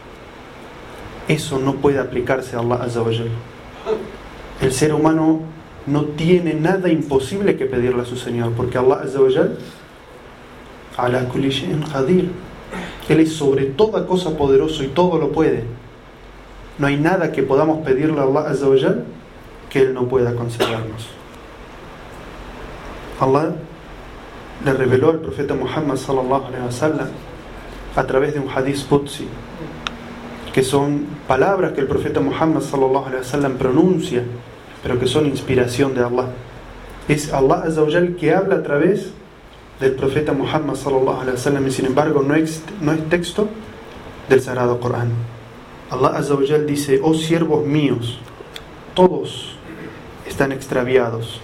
Eso 1.29 1.59
no 1.59 1.75
puede 1.75 2.01
aplicarse 2.01 2.57
a 2.57 2.61
Allah 2.61 2.77
Azza 2.83 3.03
wa 3.03 3.13
Jal. 3.13 3.29
El 4.61 4.73
ser 4.73 4.93
humano 4.93 5.43
no 5.87 6.05
tiene 6.05 6.55
nada 6.55 6.89
imposible 6.89 7.57
que 7.57 7.67
pedirle 7.67 8.03
a 8.03 8.05
su 8.05 8.17
Señor, 8.17 8.53
porque 8.53 8.79
Allah 8.79 9.03
Azza 9.05 9.21
wa 9.21 9.31
Jal, 9.31 9.59
ala 10.97 11.29
kulli 11.29 11.51
qadir. 11.93 12.31
Él 13.09 13.21
es 13.21 13.33
sobre 13.33 13.67
toda 13.67 14.07
cosa 14.07 14.37
poderoso 14.37 14.83
y 14.83 14.89
todo 14.89 15.19
lo 15.19 15.31
puede. 15.31 15.65
No 16.79 16.87
hay 16.87 16.97
nada 16.97 17.31
que 17.31 17.43
podamos 17.43 17.85
pedirle 17.85 18.19
a 18.19 18.25
Allah 18.25 18.49
Azza 18.49 18.69
wa 18.69 18.77
Jal 18.77 19.05
que 19.69 19.83
Él 19.83 19.95
no 19.95 20.09
pueda 20.09 20.35
concedernos. 20.35 21.07
Allah 23.21 23.55
le 24.65 24.73
reveló 24.73 25.11
al 25.11 25.21
profeta 25.21 25.55
Muhammad 25.55 25.97
sallallahu 25.97 26.47
alaihi 26.47 26.65
wasallam 26.67 27.09
a 27.97 28.05
través 28.05 28.35
de 28.35 28.41
un 28.41 28.49
hadith 28.49 28.87
Qudsi, 28.89 29.27
que 30.53 30.63
son 30.63 31.07
palabras 31.27 31.73
que 31.73 31.81
el 31.81 31.87
profeta 31.87 32.21
Muhammad 32.21 32.61
sallallahu 32.61 33.07
alaihi 33.07 33.23
wasallam 33.23 33.57
pronuncia, 33.57 34.23
pero 34.83 34.99
que 34.99 35.07
son 35.07 35.27
inspiración 35.27 35.95
de 35.95 36.05
Allah. 36.05 36.29
Es 37.09 37.33
Allah 37.33 37.65
Azzawajal 37.67 38.17
que 38.17 38.35
habla 38.35 38.57
a 38.57 38.63
través 38.63 39.11
del 39.81 39.95
profeta 39.95 40.33
Muhammad 40.33 40.75
sallallahu 40.75 41.21
alaihi 41.21 41.37
wasallam 41.37 41.67
y 41.67 41.71
sin 41.71 41.87
embargo 41.87 42.23
no 42.23 42.35
es, 42.35 42.63
no 42.81 42.93
es 42.93 43.09
texto 43.09 43.49
del 44.29 44.41
Sagrado 44.41 44.79
Corán. 44.79 45.11
Allah 45.91 46.19
Azzawajal 46.19 46.67
dice, 46.67 47.01
oh 47.03 47.15
siervos 47.15 47.67
míos, 47.67 48.21
todos 48.95 49.57
están 50.27 50.53
extraviados, 50.53 51.41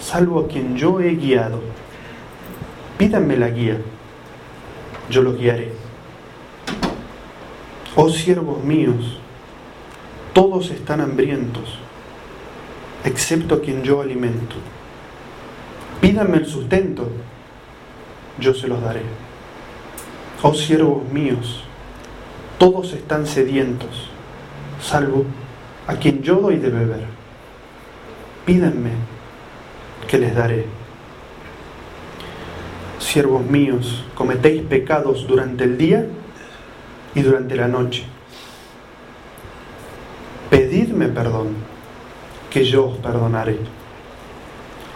salvo 0.00 0.40
a 0.40 0.48
quien 0.48 0.76
yo 0.76 1.00
he 1.00 1.14
guiado. 1.14 1.60
Pídanme 3.02 3.36
la 3.36 3.48
guía, 3.48 3.78
yo 5.10 5.22
los 5.22 5.36
guiaré. 5.36 5.72
Oh 7.96 8.08
siervos 8.08 8.62
míos, 8.62 9.18
todos 10.32 10.70
están 10.70 11.00
hambrientos, 11.00 11.80
excepto 13.04 13.56
a 13.56 13.60
quien 13.60 13.82
yo 13.82 14.02
alimento. 14.02 14.54
Pídanme 16.00 16.36
el 16.36 16.46
sustento, 16.46 17.08
yo 18.38 18.54
se 18.54 18.68
los 18.68 18.80
daré. 18.80 19.02
Oh 20.40 20.54
siervos 20.54 21.02
míos, 21.10 21.64
todos 22.56 22.92
están 22.92 23.26
sedientos, 23.26 24.10
salvo 24.80 25.24
a 25.88 25.96
quien 25.96 26.22
yo 26.22 26.36
doy 26.36 26.58
de 26.58 26.70
beber. 26.70 27.06
Pídanme 28.46 28.90
que 30.06 30.18
les 30.18 30.36
daré. 30.36 30.66
Siervos 33.12 33.44
míos, 33.44 34.02
cometéis 34.14 34.62
pecados 34.62 35.26
durante 35.26 35.64
el 35.64 35.76
día 35.76 36.06
y 37.14 37.20
durante 37.20 37.56
la 37.56 37.68
noche. 37.68 38.04
Pedidme 40.48 41.08
perdón, 41.08 41.48
que 42.48 42.64
yo 42.64 42.86
os 42.86 42.96
perdonaré. 42.96 43.58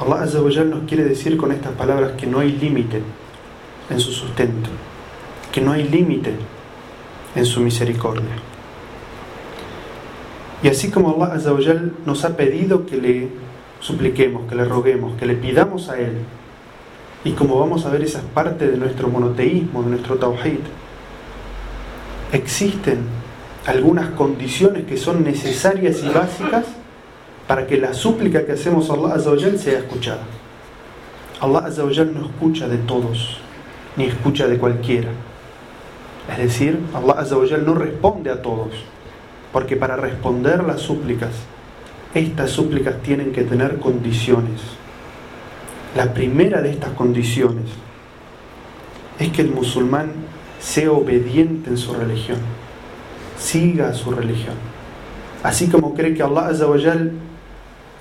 Allah 0.00 0.22
Azza 0.22 0.40
wa 0.40 0.50
Jal 0.50 0.70
nos 0.70 0.84
quiere 0.88 1.04
decir 1.04 1.36
con 1.36 1.52
estas 1.52 1.72
palabras 1.72 2.12
que 2.12 2.26
no 2.26 2.40
hay 2.40 2.52
límite 2.52 3.02
en 3.90 4.00
su 4.00 4.12
sustento, 4.12 4.70
que 5.52 5.60
no 5.60 5.72
hay 5.72 5.84
límite 5.86 6.32
en 7.34 7.44
su 7.44 7.60
misericordia. 7.60 8.36
Y 10.62 10.68
así 10.68 10.90
como 10.90 11.10
Allah 11.10 11.34
Azza 11.34 11.52
wa 11.52 11.60
Jal 11.62 11.92
nos 12.06 12.24
ha 12.24 12.34
pedido 12.34 12.86
que 12.86 12.96
le 12.96 13.28
supliquemos, 13.80 14.48
que 14.48 14.54
le 14.54 14.64
roguemos, 14.64 15.18
que 15.18 15.26
le 15.26 15.34
pidamos 15.34 15.90
a 15.90 16.00
Él, 16.00 16.16
y 17.26 17.32
como 17.32 17.58
vamos 17.58 17.84
a 17.84 17.90
ver 17.90 18.04
esa 18.04 18.18
es 18.18 18.24
parte 18.24 18.68
de 18.68 18.76
nuestro 18.76 19.08
monoteísmo, 19.08 19.82
de 19.82 19.90
nuestro 19.90 20.14
tawhid, 20.14 20.60
existen 22.32 23.00
algunas 23.66 24.10
condiciones 24.10 24.84
que 24.84 24.96
son 24.96 25.24
necesarias 25.24 26.04
y 26.04 26.08
básicas 26.08 26.66
para 27.48 27.66
que 27.66 27.78
la 27.78 27.94
súplica 27.94 28.46
que 28.46 28.52
hacemos 28.52 28.90
a 28.90 28.92
Allah 28.92 29.14
Azzawajal 29.14 29.58
sea 29.58 29.80
escuchada. 29.80 30.22
Allah 31.40 31.66
Azzawajal 31.66 32.14
no 32.14 32.26
escucha 32.26 32.68
de 32.68 32.78
todos, 32.78 33.38
ni 33.96 34.04
escucha 34.04 34.46
de 34.46 34.58
cualquiera. 34.58 35.10
Es 36.30 36.38
decir, 36.38 36.78
Allah 36.94 37.14
Azzawajal 37.14 37.66
no 37.66 37.74
responde 37.74 38.30
a 38.30 38.40
todos, 38.40 38.70
porque 39.52 39.74
para 39.74 39.96
responder 39.96 40.62
las 40.62 40.80
súplicas, 40.80 41.32
estas 42.14 42.52
súplicas 42.52 43.02
tienen 43.02 43.32
que 43.32 43.42
tener 43.42 43.80
condiciones. 43.80 44.75
La 45.96 46.12
primera 46.12 46.60
de 46.60 46.72
estas 46.72 46.90
condiciones 46.90 47.64
es 49.18 49.32
que 49.32 49.40
el 49.40 49.50
musulmán 49.50 50.12
sea 50.60 50.92
obediente 50.92 51.70
en 51.70 51.78
su 51.78 51.94
religión, 51.94 52.38
siga 53.38 53.94
su 53.94 54.10
religión. 54.10 54.56
Así 55.42 55.68
como 55.68 55.94
cree 55.94 56.12
que 56.12 56.22
Allah 56.22 56.48
Azzawajal 56.48 57.12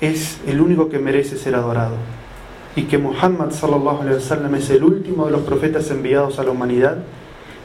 es 0.02 0.42
el 0.46 0.60
único 0.60 0.90
que 0.90 1.00
merece 1.00 1.38
ser 1.38 1.56
adorado 1.56 1.96
y 2.76 2.84
que 2.84 2.98
Muhammad 2.98 3.52
sallallahu 3.52 4.02
alaihi 4.02 4.16
wasallam 4.16 4.56
es 4.56 4.70
el 4.72 4.84
último 4.84 5.28
de 5.28 5.32
los 5.32 5.44
profetas 5.44 5.90
enviados 5.90 6.38
a 6.38 6.44
la 6.44 6.52
humanidad, 6.52 6.98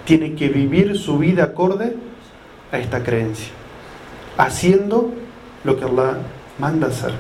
tiene 0.05 0.37
que 0.37 0.49
vivir 0.49 0.97
su 0.97 1.19
vida 1.19 1.43
acorde 1.43 1.97
a 2.71 2.79
esta 2.79 3.03
creencia, 3.03 3.51
haciendo 4.39 5.11
lo 5.65 5.77
que 5.77 5.87
Allah 5.87 6.19
manda 6.61 6.87
hacer, 6.87 7.15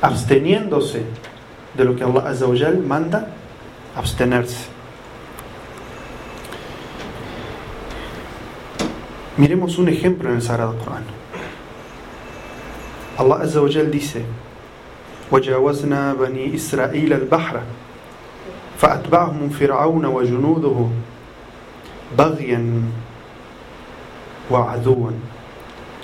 absteniéndose 0.00 1.04
de 1.76 1.84
lo 1.84 1.96
que 1.96 2.04
Allah 2.04 2.28
Azzawajal 2.28 2.78
manda 2.78 3.28
abstenerse. 3.96 4.66
Miremos 9.36 9.78
un 9.78 9.88
ejemplo 9.88 10.28
en 10.30 10.36
el 10.36 10.42
Sagrado 10.42 10.78
Corán. 10.78 11.02
Allah 13.18 13.42
Azza 13.42 13.60
wa 13.60 13.68
Jal 13.70 13.90
dice 13.90 14.24
وجاوزنا 15.32 16.14
بني 16.14 16.54
إسرائيل 16.54 17.12
البحر 17.12 17.60
فأتبعهم 18.78 19.48
فرعون 19.48 20.04
وجنوده 20.04 20.78
بغيا 22.18 22.82
وعدوا 24.50 25.10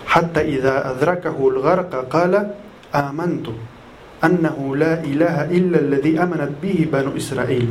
حتى 0.06 0.40
إذا 0.40 0.90
أدركه 0.90 1.48
الغرق 1.48 2.08
قال 2.10 2.54
آمنت 2.94 3.46
أنه 4.23 4.75
لا 4.75 5.03
إله 5.03 5.51
إلا 5.51 5.77
الذي 5.79 6.19
أمنت 6.19 6.51
به 6.63 6.87
بنو 6.91 7.17
إسرائيل 7.17 7.69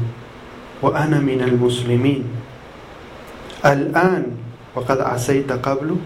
وأنا 0.83 1.19
من 1.21 1.41
المسلمين 1.43 2.25
الآن 3.67 4.25
وقد 4.75 5.01
عسيت 5.01 5.53
قبل 5.53 5.97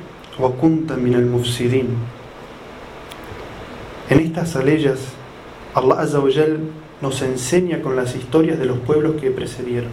وكنت 0.41 0.93
من 0.93 1.15
المفسدين 1.15 1.89
En 4.11 4.21
estas 4.21 4.57
leyes, 4.65 5.01
Allah 5.75 6.01
Azza 6.01 6.19
wa 6.21 6.31
Jal 6.33 6.61
nos 7.03 7.21
enseña 7.21 7.83
con 7.83 7.95
las 7.95 8.17
historias 8.17 8.59
de 8.59 8.65
los 8.65 8.79
pueblos 8.79 9.21
que 9.21 9.31
precedieron, 9.31 9.91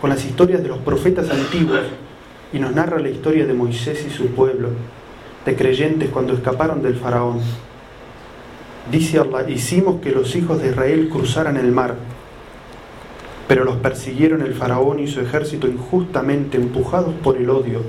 con 0.00 0.08
las 0.08 0.24
historias 0.24 0.62
de 0.62 0.68
los 0.68 0.78
profetas 0.78 1.28
antiguos, 1.28 1.82
y 2.50 2.58
nos 2.60 2.74
narra 2.74 2.98
la 2.98 3.10
historia 3.10 3.44
de 3.44 3.52
Moisés 3.52 4.06
y 4.06 4.10
su 4.10 4.28
pueblo, 4.28 4.70
de 5.44 5.54
creyentes 5.54 6.08
cuando 6.08 6.32
escaparon 6.32 6.82
del 6.82 6.96
faraón. 6.96 7.40
Dice 8.91 9.19
Allah, 9.19 9.49
hicimos 9.49 10.01
que 10.01 10.11
los 10.11 10.35
hijos 10.35 10.61
de 10.61 10.69
Israel 10.69 11.07
cruzaran 11.09 11.55
el 11.55 11.71
mar, 11.71 11.95
pero 13.47 13.63
los 13.63 13.77
persiguieron 13.77 14.41
el 14.41 14.53
faraón 14.53 14.99
y 14.99 15.07
su 15.07 15.21
ejército 15.21 15.67
injustamente 15.67 16.57
empujados 16.57 17.13
por 17.23 17.37
el 17.37 17.49
odio. 17.49 17.81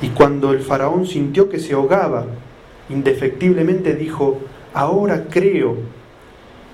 Y 0.00 0.08
cuando 0.08 0.52
el 0.52 0.60
faraón 0.60 1.06
sintió 1.06 1.48
que 1.50 1.58
se 1.58 1.74
ahogaba, 1.74 2.24
indefectiblemente 2.88 3.94
dijo, 3.94 4.40
ahora 4.72 5.26
creo 5.28 5.76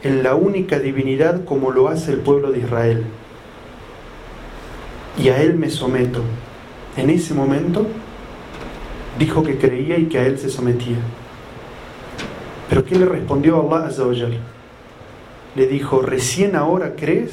en 0.05 0.23
la 0.23 0.35
única 0.35 0.79
divinidad 0.79 1.45
como 1.45 1.73
lo 1.73 1.89
hace 1.89 2.13
el 2.13 2.19
pueblo 2.19 2.53
de 2.53 2.59
Israel. 2.61 3.05
Y 5.19 5.29
a 5.29 5.43
él 5.43 5.55
me 5.55 5.71
someto. 5.71 6.21
En 6.97 7.11
ese 7.11 7.35
momento 7.35 7.87
dijo 9.19 9.43
que 9.43 9.59
creía 9.59 9.99
y 9.99 10.07
que 10.07 10.19
a 10.19 10.27
él 10.27 10.39
se 10.39 10.51
sometía. 10.51 10.99
Pero 12.69 12.85
¿qué 12.85 12.99
le 12.99 13.07
respondió 13.07 13.61
Allah 13.61 13.87
Azza 13.87 14.07
wa? 14.07 14.15
Le 15.55 15.67
dijo, 15.67 16.03
¿recién 16.03 16.57
ahora 16.57 16.95
crees? 16.97 17.33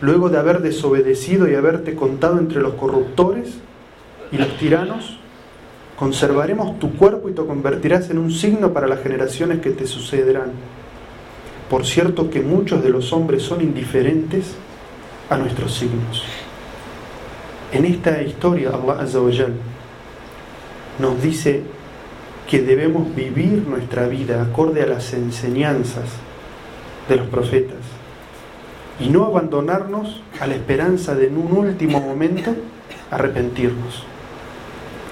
Luego 0.00 0.28
de 0.30 0.38
haber 0.38 0.60
desobedecido 0.62 1.48
y 1.48 1.54
haberte 1.54 1.94
contado 1.94 2.38
entre 2.38 2.60
los 2.60 2.74
corruptores 2.74 3.58
y 4.32 4.38
los 4.38 4.56
tiranos, 4.56 5.18
conservaremos 5.96 6.78
tu 6.78 6.96
cuerpo 6.96 7.28
y 7.28 7.32
te 7.32 7.44
convertirás 7.44 8.10
en 8.10 8.18
un 8.18 8.32
signo 8.32 8.72
para 8.72 8.88
las 8.88 9.02
generaciones 9.02 9.60
que 9.60 9.70
te 9.70 9.86
sucederán. 9.86 10.52
Por 11.70 11.86
cierto 11.86 12.30
que 12.30 12.40
muchos 12.40 12.82
de 12.82 12.90
los 12.90 13.12
hombres 13.12 13.42
son 13.42 13.60
indiferentes 13.60 14.54
a 15.30 15.36
nuestros 15.36 15.74
signos. 15.74 16.24
En 17.72 17.84
esta 17.84 18.22
historia 18.22 18.70
Allah 18.70 19.02
Azza 19.02 19.20
wa 19.20 19.30
nos 20.98 21.22
dice 21.22 21.62
que 22.52 22.60
debemos 22.60 23.14
vivir 23.14 23.66
nuestra 23.66 24.06
vida 24.08 24.42
acorde 24.42 24.82
a 24.82 24.86
las 24.86 25.14
enseñanzas 25.14 26.04
de 27.08 27.16
los 27.16 27.26
profetas 27.28 27.78
y 29.00 29.08
no 29.08 29.24
abandonarnos 29.24 30.20
a 30.38 30.46
la 30.46 30.56
esperanza 30.56 31.14
de 31.14 31.28
en 31.28 31.38
un 31.38 31.50
último 31.56 31.98
momento 31.98 32.54
arrepentirnos. 33.10 34.04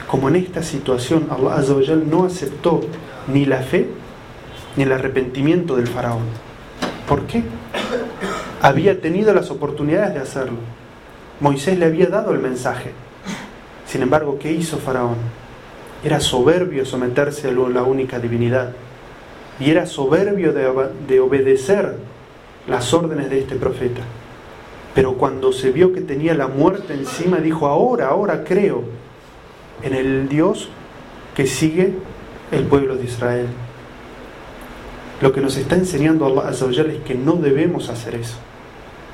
Como 0.07 0.29
en 0.29 0.37
esta 0.37 0.63
situación 0.63 1.29
Allah 1.31 1.97
no 1.97 2.27
aceptó 2.27 2.83
ni 3.27 3.47
la 3.47 3.63
fe 3.63 3.89
ni 4.77 4.83
el 4.83 4.93
arrepentimiento 4.93 5.77
del 5.77 5.87
faraón. 5.87 6.25
¿Por 7.09 7.23
qué? 7.23 7.43
Había 8.61 9.01
tenido 9.01 9.33
las 9.33 9.51
oportunidades 9.51 10.13
de 10.13 10.21
hacerlo. 10.21 10.59
Moisés 11.41 11.79
le 11.79 11.87
había 11.87 12.09
dado 12.09 12.33
el 12.33 12.39
mensaje. 12.41 12.91
Sin 13.87 14.03
embargo, 14.03 14.39
¿qué 14.39 14.53
hizo 14.53 14.77
faraón? 14.77 15.40
Era 16.03 16.21
soberbio 16.21 16.85
someterse 16.85 17.49
a 17.49 17.53
la 17.53 17.83
única 17.83 18.19
divinidad. 18.19 18.73
Y 19.59 19.71
era 19.71 19.87
soberbio 19.87 20.53
de, 20.53 20.71
de 21.07 21.21
obedecer 21.21 21.97
las 22.67 22.95
órdenes 22.95 23.29
de 23.29 23.41
este 23.41 23.57
profeta. 23.57 24.03
Pero 24.95 25.15
cuando 25.15 25.53
se 25.53 25.71
vio 25.71 25.93
que 25.93 26.01
tenía 26.01 26.35
la 26.35 26.49
muerte 26.49 26.95
encima, 26.95 27.39
dijo, 27.39 27.67
ahora, 27.67 28.09
ahora 28.09 28.45
creo 28.45 28.85
en 29.83 29.95
el 29.95 30.29
Dios 30.29 30.69
que 31.35 31.47
sigue 31.47 31.95
el 32.51 32.65
pueblo 32.65 32.97
de 32.97 33.05
Israel. 33.05 33.47
Lo 35.21 35.33
que 35.33 35.41
nos 35.41 35.57
está 35.57 35.77
enseñando 35.77 36.27
Allah 36.27 36.83
es 36.89 37.03
que 37.05 37.15
no 37.15 37.35
debemos 37.35 37.91
hacer 37.91 38.15
eso, 38.15 38.37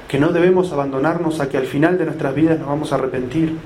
que 0.08 0.18
no 0.18 0.28
debemos 0.30 0.72
abandonarnos 0.72 1.40
a 1.40 1.48
que 1.48 1.56
al 1.56 1.66
final 1.66 1.98
de 1.98 2.06
nuestras 2.06 2.34
vidas 2.34 2.58
nos 2.58 2.68
vamos 2.68 2.92
a 2.92 2.94
arrepentir 2.94 3.56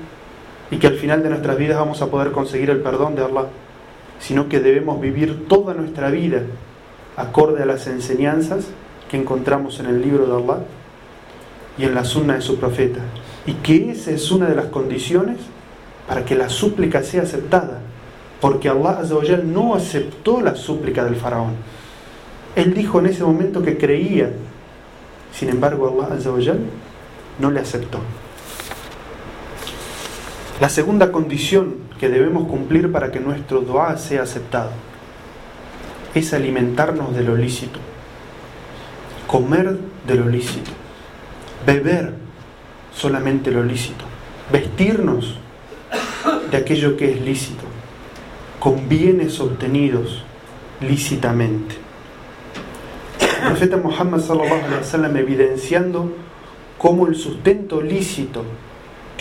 y 0.71 0.77
que 0.77 0.87
al 0.87 0.95
final 0.95 1.21
de 1.21 1.29
nuestras 1.29 1.57
vidas 1.57 1.77
vamos 1.77 2.01
a 2.01 2.07
poder 2.07 2.31
conseguir 2.31 2.69
el 2.69 2.79
perdón 2.79 3.15
de 3.15 3.23
Allah, 3.23 3.47
sino 4.19 4.47
que 4.47 4.61
debemos 4.61 4.99
vivir 5.01 5.47
toda 5.47 5.73
nuestra 5.73 6.09
vida 6.09 6.43
acorde 7.17 7.61
a 7.61 7.65
las 7.65 7.85
enseñanzas 7.87 8.67
que 9.09 9.17
encontramos 9.17 9.79
en 9.81 9.87
el 9.87 10.01
libro 10.01 10.25
de 10.25 10.33
Allah 10.33 10.63
y 11.77 11.83
en 11.83 11.93
la 11.93 12.05
sunna 12.05 12.35
de 12.35 12.41
su 12.41 12.57
profeta. 12.57 13.01
Y 13.45 13.53
que 13.55 13.91
esa 13.91 14.11
es 14.11 14.31
una 14.31 14.47
de 14.47 14.55
las 14.55 14.67
condiciones 14.67 15.37
para 16.07 16.23
que 16.23 16.35
la 16.35 16.47
súplica 16.47 17.03
sea 17.03 17.23
aceptada. 17.23 17.79
Porque 18.39 18.69
Allah 18.69 19.01
no 19.43 19.75
aceptó 19.75 20.41
la 20.41 20.55
súplica 20.55 21.03
del 21.03 21.15
faraón. 21.15 21.53
Él 22.55 22.73
dijo 22.73 22.99
en 22.99 23.07
ese 23.07 23.23
momento 23.23 23.61
que 23.61 23.77
creía. 23.77 24.31
Sin 25.33 25.49
embargo, 25.49 26.01
Allah 26.01 26.55
no 27.39 27.51
le 27.51 27.59
aceptó. 27.59 27.99
La 30.61 30.69
segunda 30.69 31.11
condición 31.11 31.77
que 31.99 32.07
debemos 32.07 32.47
cumplir 32.47 32.91
para 32.91 33.11
que 33.11 33.19
nuestro 33.19 33.61
dua 33.61 33.97
sea 33.97 34.21
aceptado 34.21 34.69
es 36.13 36.35
alimentarnos 36.35 37.15
de 37.15 37.23
lo 37.23 37.35
lícito, 37.35 37.79
comer 39.25 39.79
de 40.05 40.13
lo 40.13 40.29
lícito, 40.29 40.69
beber 41.65 42.13
solamente 42.93 43.49
lo 43.49 43.63
lícito, 43.63 44.05
vestirnos 44.51 45.39
de 46.51 46.57
aquello 46.57 46.95
que 46.95 47.11
es 47.11 47.21
lícito, 47.21 47.63
con 48.59 48.87
bienes 48.87 49.39
obtenidos 49.39 50.23
lícitamente. 50.79 51.73
El 53.19 53.47
profeta 53.47 53.77
Muhammad 53.77 54.19
sallallahu 54.19 54.65
alaihi 54.65 54.75
wasallam 54.75 55.17
evidenciando 55.17 56.13
cómo 56.77 57.07
el 57.07 57.15
sustento 57.15 57.81
lícito 57.81 58.43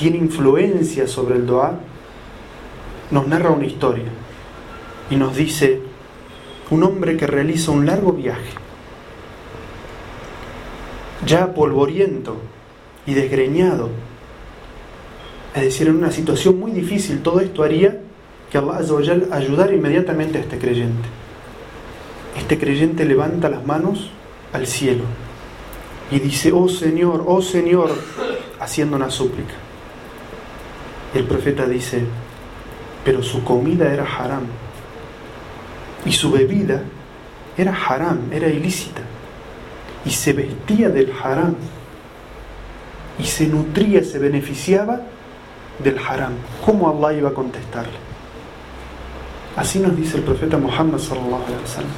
tiene 0.00 0.16
influencia 0.16 1.06
sobre 1.06 1.36
el 1.36 1.44
Doa, 1.44 1.78
nos 3.10 3.26
narra 3.26 3.50
una 3.50 3.66
historia 3.66 4.06
y 5.10 5.16
nos 5.16 5.36
dice 5.36 5.82
un 6.70 6.82
hombre 6.84 7.18
que 7.18 7.26
realiza 7.26 7.70
un 7.70 7.84
largo 7.84 8.14
viaje, 8.14 8.54
ya 11.26 11.52
polvoriento 11.52 12.38
y 13.04 13.12
desgreñado, 13.12 13.90
es 15.54 15.64
decir, 15.64 15.88
en 15.88 15.96
una 15.96 16.10
situación 16.10 16.58
muy 16.58 16.70
difícil, 16.70 17.20
todo 17.22 17.40
esto 17.40 17.62
haría 17.62 18.00
que 18.50 18.56
Allah 18.56 19.20
ayudara 19.32 19.74
inmediatamente 19.74 20.38
a 20.38 20.40
este 20.40 20.56
creyente. 20.56 21.08
Este 22.38 22.58
creyente 22.58 23.04
levanta 23.04 23.50
las 23.50 23.66
manos 23.66 24.10
al 24.54 24.66
cielo 24.66 25.04
y 26.10 26.20
dice, 26.20 26.52
oh 26.52 26.70
Señor, 26.70 27.22
oh 27.26 27.42
Señor, 27.42 27.90
haciendo 28.60 28.96
una 28.96 29.10
súplica. 29.10 29.69
El 31.14 31.24
profeta 31.24 31.66
dice, 31.66 32.04
pero 33.04 33.22
su 33.22 33.42
comida 33.42 33.92
era 33.92 34.04
haram 34.04 34.44
y 36.04 36.12
su 36.12 36.30
bebida 36.30 36.82
era 37.56 37.74
haram, 37.74 38.32
era 38.32 38.48
ilícita 38.48 39.02
y 40.04 40.10
se 40.10 40.32
vestía 40.32 40.88
del 40.88 41.12
haram 41.22 41.54
y 43.18 43.24
se 43.24 43.46
nutría, 43.46 44.02
se 44.04 44.18
beneficiaba 44.18 45.00
del 45.82 45.98
haram. 45.98 46.32
¿Cómo 46.64 46.88
Allah 46.88 47.18
iba 47.18 47.30
a 47.30 47.34
contestarle? 47.34 47.98
Así 49.56 49.78
nos 49.78 49.96
dice 49.96 50.18
el 50.18 50.22
profeta 50.22 50.56
Muhammad 50.56 50.98
sallallahu 50.98 51.44
alaihi 51.44 51.62
wasallam. 51.62 51.90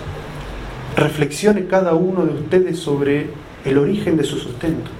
Reflexione 0.96 1.66
cada 1.66 1.94
uno 1.94 2.24
de 2.24 2.34
ustedes 2.34 2.78
sobre 2.78 3.30
el 3.64 3.78
origen 3.78 4.16
de 4.16 4.24
su 4.24 4.38
sustento. 4.38 4.90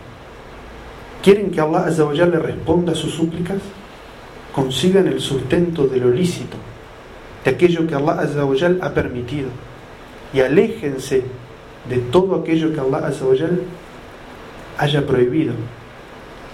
¿Quieren 1.23 1.51
que 1.51 1.61
Allah 1.61 1.89
le 1.89 2.39
responda 2.39 2.93
a 2.93 2.95
sus 2.95 3.15
súplicas? 3.15 3.59
Consigan 4.55 5.07
el 5.07 5.21
sustento 5.21 5.87
de 5.87 5.99
lo 5.99 6.11
lícito, 6.11 6.57
de 7.45 7.51
aquello 7.51 7.87
que 7.87 7.95
Allah 7.95 8.29
ha 8.83 8.91
permitido, 8.91 9.49
y 10.35 10.41
aléjense 10.41 11.25
de 11.89 11.99
todo 11.99 12.37
aquello 12.37 12.73
que 12.73 12.81
Allah 12.81 13.11
haya 14.79 15.07
prohibido. 15.07 15.55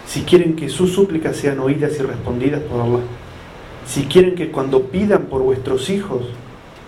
Si 0.06 0.22
quieren 0.22 0.56
que 0.56 0.68
sus 0.68 0.92
súplicas 0.92 1.36
sean 1.36 1.60
oídas 1.60 1.98
y 1.98 2.02
respondidas 2.02 2.62
por 2.62 2.80
Allah, 2.80 3.00
si 3.86 4.04
quieren 4.04 4.34
que 4.34 4.50
cuando 4.50 4.82
pidan 4.84 5.24
por 5.24 5.42
vuestros 5.42 5.90
hijos, 5.90 6.22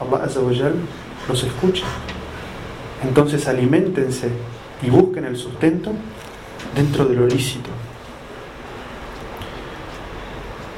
Allah 0.00 0.24
Azawajal 0.24 0.74
los 1.28 1.42
escuche, 1.42 1.82
entonces 3.02 3.46
alimentense 3.48 4.28
y 4.82 4.90
busquen 4.90 5.24
el 5.24 5.36
sustento 5.36 5.92
dentro 6.74 7.04
de 7.06 7.16
lo 7.16 7.26
lícito. 7.26 7.70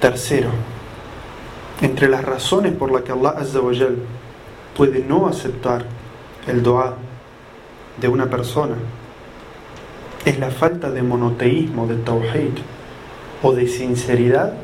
Tercero, 0.03 0.51
entre 1.81 2.09
las 2.09 2.25
razones 2.25 2.73
por 2.73 2.91
las 2.91 3.03
que 3.03 3.13
Allah 3.13 3.37
Azawajal 3.39 3.99
puede 4.77 4.99
no 5.05 5.29
aceptar 5.29 5.85
el 6.49 6.61
dua 6.61 6.97
de 8.01 8.09
una 8.09 8.29
persona 8.29 8.75
es 10.25 10.41
la 10.41 10.51
falta 10.51 10.91
de 10.91 11.05
monoteísmo, 11.05 11.87
de 11.87 11.95
tawhid 11.95 12.59
o 13.45 13.53
de 13.53 13.69
sinceridad 13.69 14.55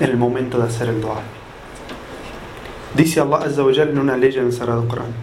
en 0.00 0.10
el 0.10 0.18
momento 0.18 0.58
de 0.58 0.64
hacer 0.64 0.90
el 0.90 1.00
dua. 1.00 1.22
Dice 2.94 3.20
Allah 3.20 3.38
Azza 3.46 3.64
wa 3.64 3.72
en 3.72 3.98
una 3.98 4.18
ley 4.18 4.34
en 4.34 4.48
el 4.48 4.52
Sagrado 4.52 4.86
Corán: 4.86 5.14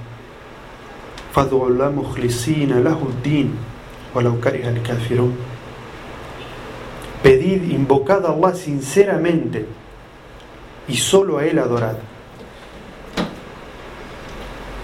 Pedid, 7.24 7.70
invocad 7.72 8.26
a 8.26 8.32
Allah 8.32 8.56
sinceramente 8.56 9.66
y 10.88 10.96
solo 10.96 11.38
a 11.38 11.46
Él 11.46 11.60
adorad. 11.60 11.98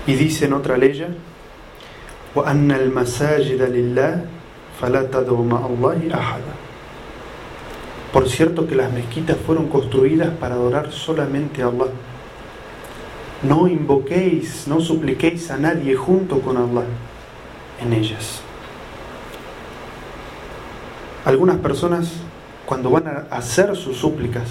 Y 0.08 0.14
dice 0.14 0.46
en 0.46 0.54
otra 0.54 0.78
ley, 0.78 1.02
por 8.14 8.30
cierto 8.30 8.68
que 8.68 8.76
las 8.76 8.92
mezquitas 8.92 9.38
fueron 9.38 9.68
construidas 9.68 10.30
para 10.38 10.56
adorar 10.56 10.92
solamente 10.92 11.64
a 11.64 11.68
Allah. 11.68 11.88
No 13.44 13.68
invoquéis, 13.68 14.68
no 14.68 14.82
supliquéis 14.82 15.50
a 15.52 15.58
nadie 15.58 15.96
junto 15.96 16.42
con 16.42 16.58
Allah 16.58 16.84
en 17.82 17.94
ellas. 17.94 18.42
Algunas 21.24 21.58
personas 21.58 22.25
cuando 22.66 22.90
van 22.90 23.08
a 23.08 23.36
hacer 23.36 23.76
sus 23.76 23.98
súplicas 23.98 24.44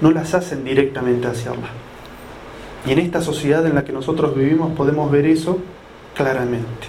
no 0.00 0.10
las 0.10 0.34
hacen 0.34 0.64
directamente 0.64 1.26
hacia 1.26 1.50
Allah. 1.50 1.70
Y 2.86 2.92
en 2.92 3.00
esta 3.00 3.20
sociedad 3.20 3.66
en 3.66 3.74
la 3.74 3.84
que 3.84 3.92
nosotros 3.92 4.34
vivimos 4.34 4.72
podemos 4.76 5.10
ver 5.10 5.26
eso 5.26 5.58
claramente. 6.14 6.88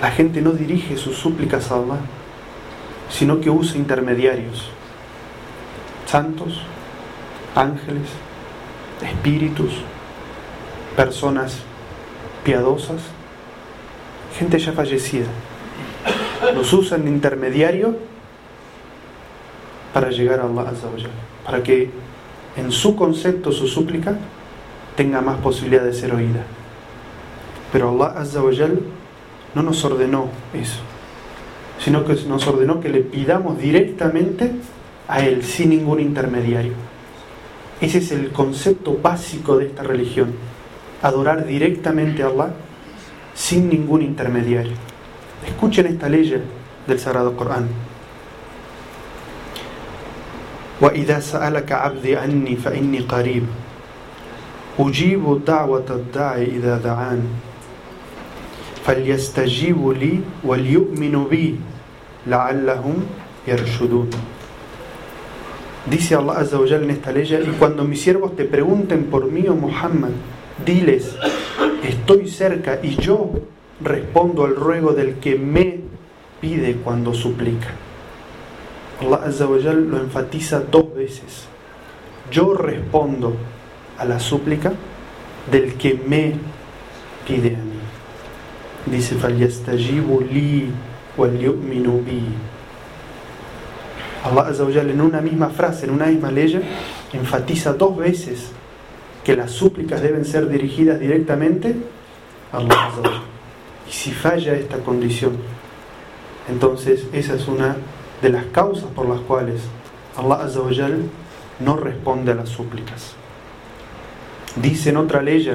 La 0.00 0.10
gente 0.10 0.42
no 0.42 0.52
dirige 0.52 0.96
sus 0.96 1.16
súplicas 1.16 1.70
a 1.70 1.76
Allah, 1.76 1.98
sino 3.10 3.40
que 3.40 3.50
usa 3.50 3.76
intermediarios, 3.76 4.68
santos, 6.06 6.60
ángeles, 7.54 8.08
espíritus, 9.02 9.72
personas 10.96 11.58
piadosas, 12.44 13.02
gente 14.38 14.58
ya 14.58 14.72
fallecida. 14.72 15.26
Los 16.54 16.72
usan 16.72 17.04
de 17.04 17.10
intermediario 17.10 17.96
para 19.96 20.10
llegar 20.10 20.40
a 20.40 20.42
Allah 20.42 20.74
para 21.42 21.62
que 21.62 21.88
en 22.54 22.70
su 22.70 22.94
concepto 22.94 23.50
su 23.50 23.66
súplica 23.66 24.14
tenga 24.94 25.22
más 25.22 25.38
posibilidad 25.38 25.84
de 25.84 25.94
ser 25.94 26.12
oída. 26.12 26.44
Pero 27.72 27.88
Allah 27.88 28.20
Azza 28.20 28.42
no 29.54 29.62
nos 29.62 29.82
ordenó 29.86 30.28
eso, 30.52 30.80
sino 31.78 32.04
que 32.04 32.14
nos 32.28 32.46
ordenó 32.46 32.78
que 32.78 32.90
le 32.90 33.00
pidamos 33.00 33.58
directamente 33.58 34.52
a 35.08 35.20
Él, 35.20 35.42
sin 35.42 35.70
ningún 35.70 36.00
intermediario. 36.00 36.74
Ese 37.80 37.96
es 37.96 38.12
el 38.12 38.32
concepto 38.32 38.98
básico 39.02 39.56
de 39.56 39.68
esta 39.68 39.82
religión, 39.82 40.34
adorar 41.00 41.46
directamente 41.46 42.22
a 42.22 42.26
Allah 42.26 42.50
sin 43.34 43.70
ningún 43.70 44.02
intermediario. 44.02 44.74
Escuchen 45.46 45.86
esta 45.86 46.10
ley 46.10 46.38
del 46.86 47.00
Sagrado 47.00 47.34
Corán. 47.34 47.85
وإذا 50.81 51.19
سألك 51.19 51.71
عبدي 51.71 52.17
عني 52.17 52.55
فإني 52.55 52.99
قريب 52.99 53.45
أجيب 54.79 55.45
دعوة 55.45 55.85
الداعي 55.89 56.45
إذا 56.45 56.77
دعان 56.77 57.21
فَلْيَسْتَجِيبُوا 58.85 59.93
لِي 59.93 60.13
وَلْيُؤْمِنُوا 60.43 61.25
بِي 61.29 61.55
لَعَلَّهُمْ 62.27 62.97
يَرْشُدُونَ 63.47 64.09
Dice 65.81 66.13
Allah 66.13 66.37
Azza 66.37 66.59
wa 66.59 66.67
Jal 66.67 66.83
en 66.83 66.91
esta 66.91 67.11
ley, 67.11 67.25
y 67.25 67.57
cuando 67.57 67.83
mis 67.83 68.01
siervos 68.01 68.35
te 68.35 68.45
pregunten 68.45 69.05
por 69.05 69.31
mí, 69.31 69.45
oh 69.49 69.55
Muhammad, 69.55 70.11
diles, 70.63 71.15
estoy 71.83 72.29
cerca 72.29 72.79
y 72.83 72.97
yo 72.97 73.31
respondo 73.81 74.45
al 74.45 74.55
ruego 74.55 74.93
del 74.93 75.15
que 75.15 75.37
me 75.39 75.79
pide 76.39 76.75
cuando 76.83 77.15
suplica. 77.15 77.69
Allah 79.00 79.20
Azza 79.26 79.44
lo 79.44 79.98
enfatiza 79.98 80.60
dos 80.60 80.94
veces. 80.94 81.46
Yo 82.30 82.54
respondo 82.54 83.36
a 83.98 84.04
la 84.04 84.18
súplica 84.18 84.72
del 85.50 85.74
que 85.74 85.94
me 85.94 86.34
pide 87.26 87.54
a 87.54 87.58
mí. 87.58 87.76
Dice, 88.86 89.16
li 90.30 90.72
Allah 94.24 94.42
Azza 94.48 94.64
en 94.80 95.00
una 95.00 95.20
misma 95.20 95.50
frase, 95.50 95.86
en 95.86 95.92
una 95.92 96.06
misma 96.06 96.30
ley, 96.30 96.60
enfatiza 97.12 97.74
dos 97.74 97.96
veces 97.96 98.50
que 99.22 99.36
las 99.36 99.50
súplicas 99.50 100.02
deben 100.02 100.24
ser 100.24 100.48
dirigidas 100.48 100.98
directamente 100.98 101.76
a 102.52 102.58
Allah 102.58 102.86
Azza 102.86 103.22
Y 103.88 103.92
si 103.92 104.10
falla 104.12 104.54
esta 104.54 104.78
condición, 104.78 105.36
entonces 106.48 107.04
esa 107.12 107.34
es 107.34 107.46
una 107.46 107.76
de 108.22 108.28
las 108.30 108.44
causas 108.46 108.88
por 108.94 109.08
las 109.08 109.20
cuales 109.20 109.60
Allah 110.16 110.44
Azzawajal 110.44 111.02
no 111.60 111.76
responde 111.76 112.32
a 112.32 112.34
las 112.34 112.48
súplicas. 112.48 113.14
Dice 114.56 114.90
en 114.90 114.96
otra 114.96 115.22
ley 115.22 115.46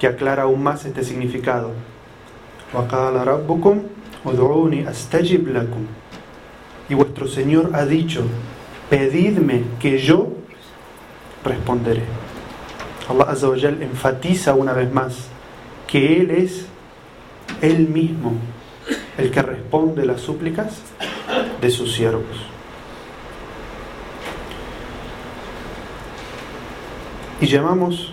que 0.00 0.06
aclara 0.06 0.44
aún 0.44 0.62
más 0.62 0.84
este 0.84 1.04
significado. 1.04 1.72
Y 6.88 6.94
vuestro 6.94 7.28
Señor 7.28 7.70
ha 7.74 7.84
dicho, 7.84 8.22
pedidme 8.88 9.64
que 9.80 9.98
yo 9.98 10.28
responderé. 11.44 12.02
Allah 13.08 13.24
Azzawajal 13.24 13.82
enfatiza 13.82 14.54
una 14.54 14.72
vez 14.72 14.92
más 14.92 15.28
que 15.86 16.20
Él 16.20 16.30
es 16.30 16.66
Él 17.62 17.88
mismo 17.88 18.34
el 19.18 19.30
que 19.30 19.42
responde 19.42 20.02
a 20.02 20.06
las 20.06 20.20
súplicas 20.20 20.80
de 21.60 21.70
sus 21.70 21.94
siervos. 21.94 22.24
Y 27.40 27.46
llamamos 27.46 28.12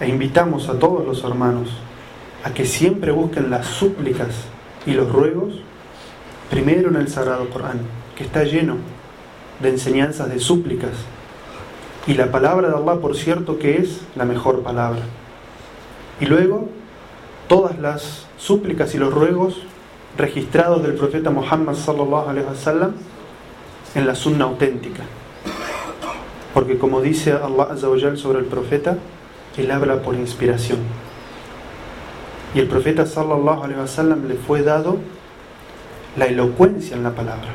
e 0.00 0.08
invitamos 0.08 0.68
a 0.68 0.78
todos 0.78 1.06
los 1.06 1.24
hermanos 1.24 1.68
a 2.44 2.54
que 2.54 2.64
siempre 2.64 3.10
busquen 3.10 3.50
las 3.50 3.66
súplicas 3.66 4.28
y 4.86 4.92
los 4.92 5.10
ruegos 5.10 5.54
primero 6.48 6.88
en 6.90 6.96
el 6.96 7.08
Sagrado 7.08 7.48
Corán, 7.50 7.80
que 8.16 8.24
está 8.24 8.44
lleno 8.44 8.76
de 9.60 9.70
enseñanzas 9.70 10.28
de 10.28 10.40
súplicas. 10.40 10.90
Y 12.06 12.14
la 12.14 12.30
palabra 12.32 12.68
de 12.68 12.76
Allah, 12.76 13.00
por 13.00 13.16
cierto, 13.16 13.58
que 13.58 13.76
es 13.76 14.00
la 14.16 14.24
mejor 14.24 14.62
palabra. 14.62 15.02
Y 16.20 16.26
luego, 16.26 16.68
todas 17.48 17.78
las 17.78 18.26
súplicas 18.36 18.94
y 18.94 18.98
los 18.98 19.12
ruegos 19.12 19.60
registrados 20.16 20.82
del 20.82 20.94
profeta 20.94 21.30
Muhammad 21.30 21.74
wasallam 21.74 22.92
en 23.94 24.06
la 24.06 24.14
sunna 24.14 24.44
auténtica. 24.44 25.02
Porque 26.54 26.78
como 26.78 27.00
dice 27.00 27.32
Allah 27.32 27.76
sobre 28.16 28.40
el 28.40 28.46
profeta, 28.46 28.96
él 29.56 29.70
habla 29.70 30.02
por 30.02 30.14
inspiración. 30.14 30.78
Y 32.54 32.60
el 32.60 32.66
profeta 32.66 33.06
sallallahu 33.06 33.62
alaihi 33.62 33.80
wasallam 33.80 34.26
le 34.26 34.34
fue 34.34 34.62
dado 34.62 34.98
la 36.16 36.26
elocuencia 36.26 36.96
en 36.96 37.02
la 37.02 37.10
palabra. 37.10 37.50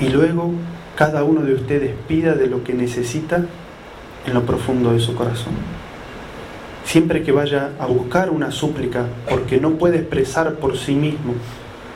Y 0.00 0.08
luego 0.08 0.50
cada 0.96 1.24
uno 1.24 1.42
de 1.42 1.54
ustedes 1.54 1.94
pida 2.06 2.34
de 2.34 2.46
lo 2.46 2.62
que 2.62 2.74
necesita 2.74 3.46
en 4.26 4.34
lo 4.34 4.42
profundo 4.42 4.92
de 4.92 5.00
su 5.00 5.14
corazón. 5.14 5.54
Siempre 6.84 7.22
que 7.22 7.32
vaya 7.32 7.70
a 7.78 7.86
buscar 7.86 8.30
una 8.30 8.50
súplica 8.50 9.06
porque 9.28 9.60
no 9.60 9.72
puede 9.72 9.98
expresar 9.98 10.54
por 10.56 10.76
sí 10.76 10.94
mismo 10.94 11.34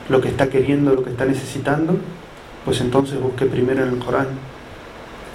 lo 0.09 0.19
que 0.19 0.29
está 0.29 0.49
queriendo, 0.49 0.93
lo 0.93 1.03
que 1.03 1.11
está 1.11 1.25
necesitando, 1.25 1.97
pues 2.65 2.81
entonces 2.81 3.21
busque 3.21 3.45
primero 3.45 3.83
en 3.83 3.93
el 3.93 3.99
Corán 3.99 4.27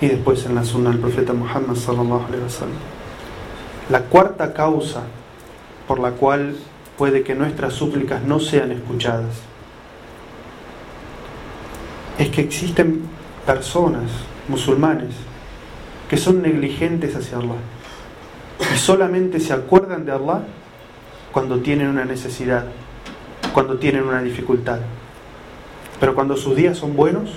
y 0.00 0.08
después 0.08 0.44
en 0.46 0.54
la 0.56 0.64
sunna 0.64 0.90
del 0.90 0.98
profeta 0.98 1.32
Muhammad 1.32 1.76
sallallahu 1.76 2.26
alaihi 2.26 2.42
wasallam. 2.42 2.76
La 3.90 4.00
cuarta 4.00 4.52
causa 4.52 5.02
por 5.86 6.00
la 6.00 6.12
cual 6.12 6.56
puede 6.98 7.22
que 7.22 7.34
nuestras 7.34 7.74
súplicas 7.74 8.22
no 8.22 8.40
sean 8.40 8.72
escuchadas 8.72 9.36
es 12.18 12.28
que 12.30 12.40
existen 12.40 13.02
personas 13.46 14.10
musulmanes 14.48 15.14
que 16.08 16.16
son 16.16 16.42
negligentes 16.42 17.14
hacia 17.16 17.38
Allah 17.38 17.56
y 18.60 18.78
solamente 18.78 19.40
se 19.40 19.52
acuerdan 19.52 20.04
de 20.04 20.12
Allah 20.12 20.42
cuando 21.32 21.58
tienen 21.60 21.88
una 21.88 22.04
necesidad, 22.04 22.66
cuando 23.52 23.78
tienen 23.78 24.04
una 24.04 24.22
dificultad. 24.22 24.78
Pero 26.00 26.14
cuando 26.14 26.36
sus 26.36 26.56
días 26.56 26.78
son 26.78 26.96
buenos, 26.96 27.30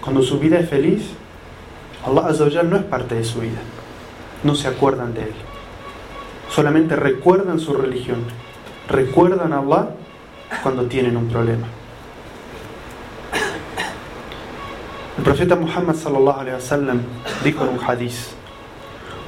cuando 0.00 0.22
su 0.22 0.38
vida 0.38 0.58
es 0.58 0.68
feliz, 0.68 1.10
Allah 2.06 2.26
Azza 2.26 2.62
no 2.62 2.76
es 2.76 2.84
parte 2.84 3.14
de 3.14 3.24
su 3.24 3.40
vida. 3.40 3.58
No 4.42 4.54
se 4.54 4.68
acuerdan 4.68 5.14
de 5.14 5.22
Él. 5.22 5.32
Solamente 6.50 6.96
recuerdan 6.96 7.60
su 7.60 7.74
religión. 7.74 8.24
Recuerdan 8.88 9.52
a 9.52 9.60
Allah 9.60 9.90
cuando 10.62 10.84
tienen 10.86 11.16
un 11.16 11.28
problema. 11.28 11.66
El 15.16 15.24
profeta 15.24 15.54
Muhammad 15.54 15.94
sallallahu 15.94 17.00
dijo 17.44 17.64
en 17.64 17.70
un 17.70 17.80
hadiz: 17.86 18.34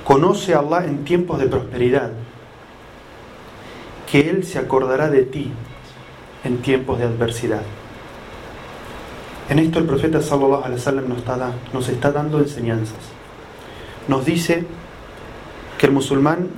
Conoce 0.04 0.54
a 0.54 0.58
Allah 0.58 0.84
en 0.84 1.04
tiempos 1.04 1.38
de 1.38 1.46
prosperidad, 1.46 2.12
que 4.10 4.28
Él 4.28 4.44
se 4.44 4.58
acordará 4.58 5.08
de 5.08 5.22
ti 5.22 5.50
en 6.44 6.58
tiempos 6.58 6.98
de 6.98 7.04
adversidad. 7.04 7.62
En 9.48 9.58
esto 9.58 9.78
el 9.78 9.86
profeta 9.86 10.20
sallallahu 10.20 10.64
alaihi 10.64 11.08
nos 11.08 11.18
está, 11.18 11.52
nos 11.72 11.88
está 11.88 12.12
dando 12.12 12.38
enseñanzas. 12.38 12.98
Nos 14.08 14.24
dice 14.24 14.64
que 15.78 15.86
el 15.86 15.92
musulmán 15.92 16.48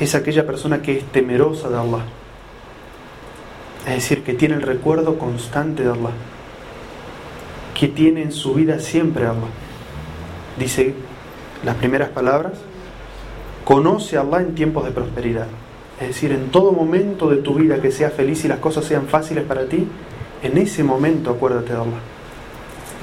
es 0.00 0.14
aquella 0.14 0.46
persona 0.46 0.82
que 0.82 0.98
es 0.98 1.04
temerosa 1.04 1.68
de 1.68 1.78
Allah. 1.78 2.04
Es 3.86 3.94
decir, 3.94 4.24
que 4.24 4.34
tiene 4.34 4.56
el 4.56 4.62
recuerdo 4.62 5.18
constante 5.18 5.84
de 5.84 5.90
Allah. 5.90 6.10
Que 7.74 7.88
tiene 7.88 8.22
en 8.22 8.32
su 8.32 8.54
vida 8.54 8.78
siempre 8.80 9.26
Allah. 9.26 9.50
Dice 10.58 10.94
las 11.64 11.76
primeras 11.76 12.10
palabras, 12.10 12.54
conoce 13.64 14.16
a 14.16 14.20
Allah 14.20 14.40
en 14.40 14.54
tiempos 14.54 14.84
de 14.84 14.90
prosperidad. 14.90 15.46
Es 16.00 16.08
decir, 16.08 16.32
en 16.32 16.50
todo 16.50 16.72
momento 16.72 17.28
de 17.28 17.38
tu 17.38 17.54
vida 17.54 17.80
que 17.80 17.90
sea 17.90 18.10
feliz 18.10 18.44
y 18.44 18.48
las 18.48 18.58
cosas 18.58 18.84
sean 18.84 19.06
fáciles 19.06 19.44
para 19.44 19.66
ti, 19.66 19.86
en 20.42 20.58
ese 20.58 20.84
momento 20.84 21.30
acuérdate 21.30 21.72
de 21.72 21.78
Allah. 21.78 22.00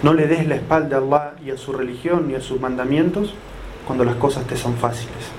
No 0.04 0.13
le 0.13 0.28
des 0.28 0.48
la 0.48 0.56
espalda 0.56 0.98
a 0.98 1.00
Allah 1.00 1.34
y 1.44 1.52
a 1.52 1.58
su 1.58 1.74
religión 1.74 2.30
y 2.30 2.36
a 2.36 2.42
sus 2.42 2.60
mandamientos 2.60 3.34
cuando 3.86 4.06
las 4.06 4.16
cosas 4.16 4.46
te 4.46 4.56
son 4.56 4.76
fáciles. 4.76 5.32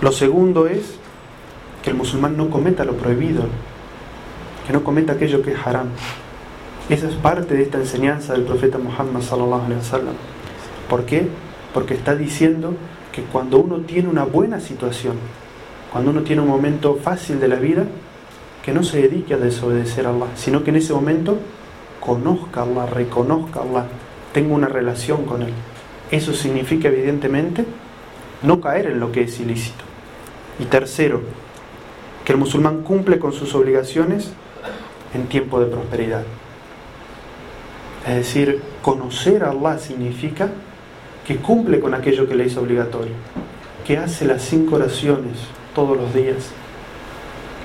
Lo 0.00 0.10
segundo 0.10 0.66
es 0.66 0.96
que 1.82 1.90
el 1.90 1.96
musulmán 1.96 2.36
no 2.36 2.50
cometa 2.50 2.84
lo 2.84 2.94
prohibido, 2.94 3.44
que 4.66 4.72
no 4.72 4.82
cometa 4.82 5.12
aquello 5.12 5.42
que 5.42 5.52
es 5.52 5.58
haram. 5.64 5.88
Esa 6.88 7.08
es 7.08 7.14
parte 7.14 7.54
de 7.54 7.62
esta 7.62 7.78
enseñanza 7.78 8.32
del 8.32 8.42
profeta 8.42 8.78
Muhammad. 8.78 9.22
¿Por 10.88 11.04
qué? 11.04 11.28
Porque 11.72 11.94
está 11.94 12.14
diciendo 12.14 12.74
que 13.12 13.22
cuando 13.22 13.58
uno 13.58 13.78
tiene 13.80 14.08
una 14.08 14.24
buena 14.24 14.60
situación, 14.60 15.16
cuando 15.92 16.10
uno 16.10 16.22
tiene 16.22 16.42
un 16.42 16.48
momento 16.48 16.96
fácil 16.96 17.40
de 17.40 17.48
la 17.48 17.56
vida, 17.56 17.84
que 18.64 18.72
no 18.72 18.84
se 18.84 19.02
dedique 19.02 19.34
a 19.34 19.38
desobedecer 19.38 20.06
a 20.06 20.10
Allah, 20.10 20.28
sino 20.36 20.62
que 20.62 20.70
en 20.70 20.76
ese 20.76 20.92
momento 20.92 21.38
conozca 22.00 22.60
a 22.60 22.64
Allah, 22.64 22.86
reconozca 22.86 23.60
a 23.60 23.62
Allah, 23.62 23.86
tenga 24.32 24.54
una 24.54 24.68
relación 24.68 25.24
con 25.24 25.42
Él. 25.42 25.52
Eso 26.10 26.32
significa 26.32 26.88
evidentemente 26.88 27.64
no 28.42 28.60
caer 28.60 28.86
en 28.86 29.00
lo 29.00 29.12
que 29.12 29.22
es 29.22 29.40
ilícito. 29.40 29.84
Y 30.58 30.64
tercero, 30.66 31.22
que 32.24 32.32
el 32.32 32.38
musulmán 32.38 32.82
cumple 32.82 33.18
con 33.18 33.32
sus 33.32 33.54
obligaciones 33.54 34.32
en 35.14 35.26
tiempo 35.26 35.60
de 35.60 35.66
prosperidad. 35.66 36.24
Es 38.06 38.14
decir, 38.14 38.60
conocer 38.82 39.44
a 39.44 39.50
Allah 39.50 39.78
significa 39.78 40.48
que 41.26 41.36
cumple 41.36 41.80
con 41.80 41.94
aquello 41.94 42.28
que 42.28 42.34
le 42.34 42.46
hizo 42.46 42.60
obligatorio, 42.60 43.12
que 43.84 43.98
hace 43.98 44.24
las 44.24 44.42
cinco 44.42 44.76
oraciones 44.76 45.38
todos 45.74 45.96
los 45.96 46.12
días, 46.14 46.50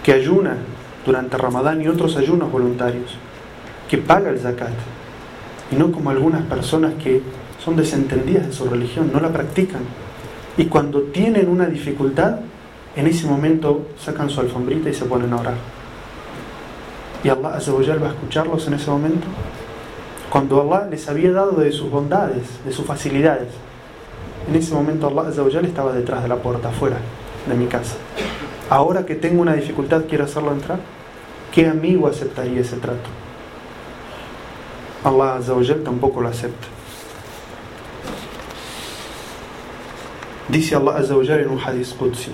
que 0.04 0.14
ayuna 0.14 0.58
durante 1.06 1.38
Ramadán 1.38 1.82
y 1.82 1.88
otros 1.88 2.18
ayunos 2.18 2.52
voluntarios, 2.52 3.16
que 3.90 3.98
paga 3.98 4.30
el 4.30 4.40
zakat, 4.40 4.74
y 5.72 5.76
no 5.76 5.92
como 5.92 6.10
algunas 6.10 6.44
personas 6.44 6.94
que 7.02 7.22
son 7.64 7.76
desentendidas 7.76 8.48
de 8.48 8.54
su 8.54 8.66
religión, 8.66 9.12
no 9.14 9.20
la 9.20 9.34
practican, 9.34 9.82
y 10.58 10.66
cuando 10.66 11.02
tienen 11.02 11.50
una 11.50 11.66
dificultad, 11.66 12.40
en 12.96 13.08
ese 13.08 13.28
momento 13.28 13.88
sacan 14.00 14.30
su 14.30 14.42
alfombrita 14.42 14.90
y 14.90 14.94
se 14.94 15.06
ponen 15.06 15.32
a 15.34 15.38
orar. 15.38 15.56
¿Y 17.24 17.30
Allah 17.30 17.56
Azzawajal 17.56 18.02
va 18.02 18.08
a 18.08 18.12
escucharlos 18.12 18.68
en 18.68 18.74
ese 18.74 18.90
momento? 18.90 19.28
Cuando 20.32 20.62
Allah 20.62 20.88
les 20.90 21.08
había 21.08 21.32
dado 21.32 21.54
de 21.54 21.72
sus 21.72 21.90
bondades, 21.90 22.44
de 22.66 22.72
sus 22.74 22.86
facilidades. 22.86 23.48
En 24.50 24.56
ese 24.56 24.74
momento 24.74 25.08
Allah 25.08 25.30
Azzawajal 25.30 25.66
estaba 25.66 25.94
detrás 25.94 26.24
de 26.24 26.30
la 26.30 26.38
puerta, 26.38 26.70
afuera 26.70 26.98
de 27.48 27.56
mi 27.56 27.68
casa. 27.68 27.96
Ahora 28.70 29.06
que 29.06 29.16
tengo 29.16 29.42
una 29.42 29.54
dificultad, 29.54 30.04
quiero 30.08 30.26
hacerlo 30.26 30.52
entrar. 30.52 30.80
¿Qué 31.54 31.68
amigo 31.68 32.08
aceptaría 32.08 32.60
ese 32.60 32.76
trato? 32.78 33.10
Allah 35.04 35.36
Azzawajal 35.36 35.84
tampoco 35.84 36.22
lo 36.22 36.28
acepta. 36.28 36.68
Dice 40.50 40.76
Allah 40.76 40.98
Azzawajal 40.98 41.40
en 41.40 41.50
un 41.50 41.60
hadith 41.60 41.96
Qudsi. 41.98 42.32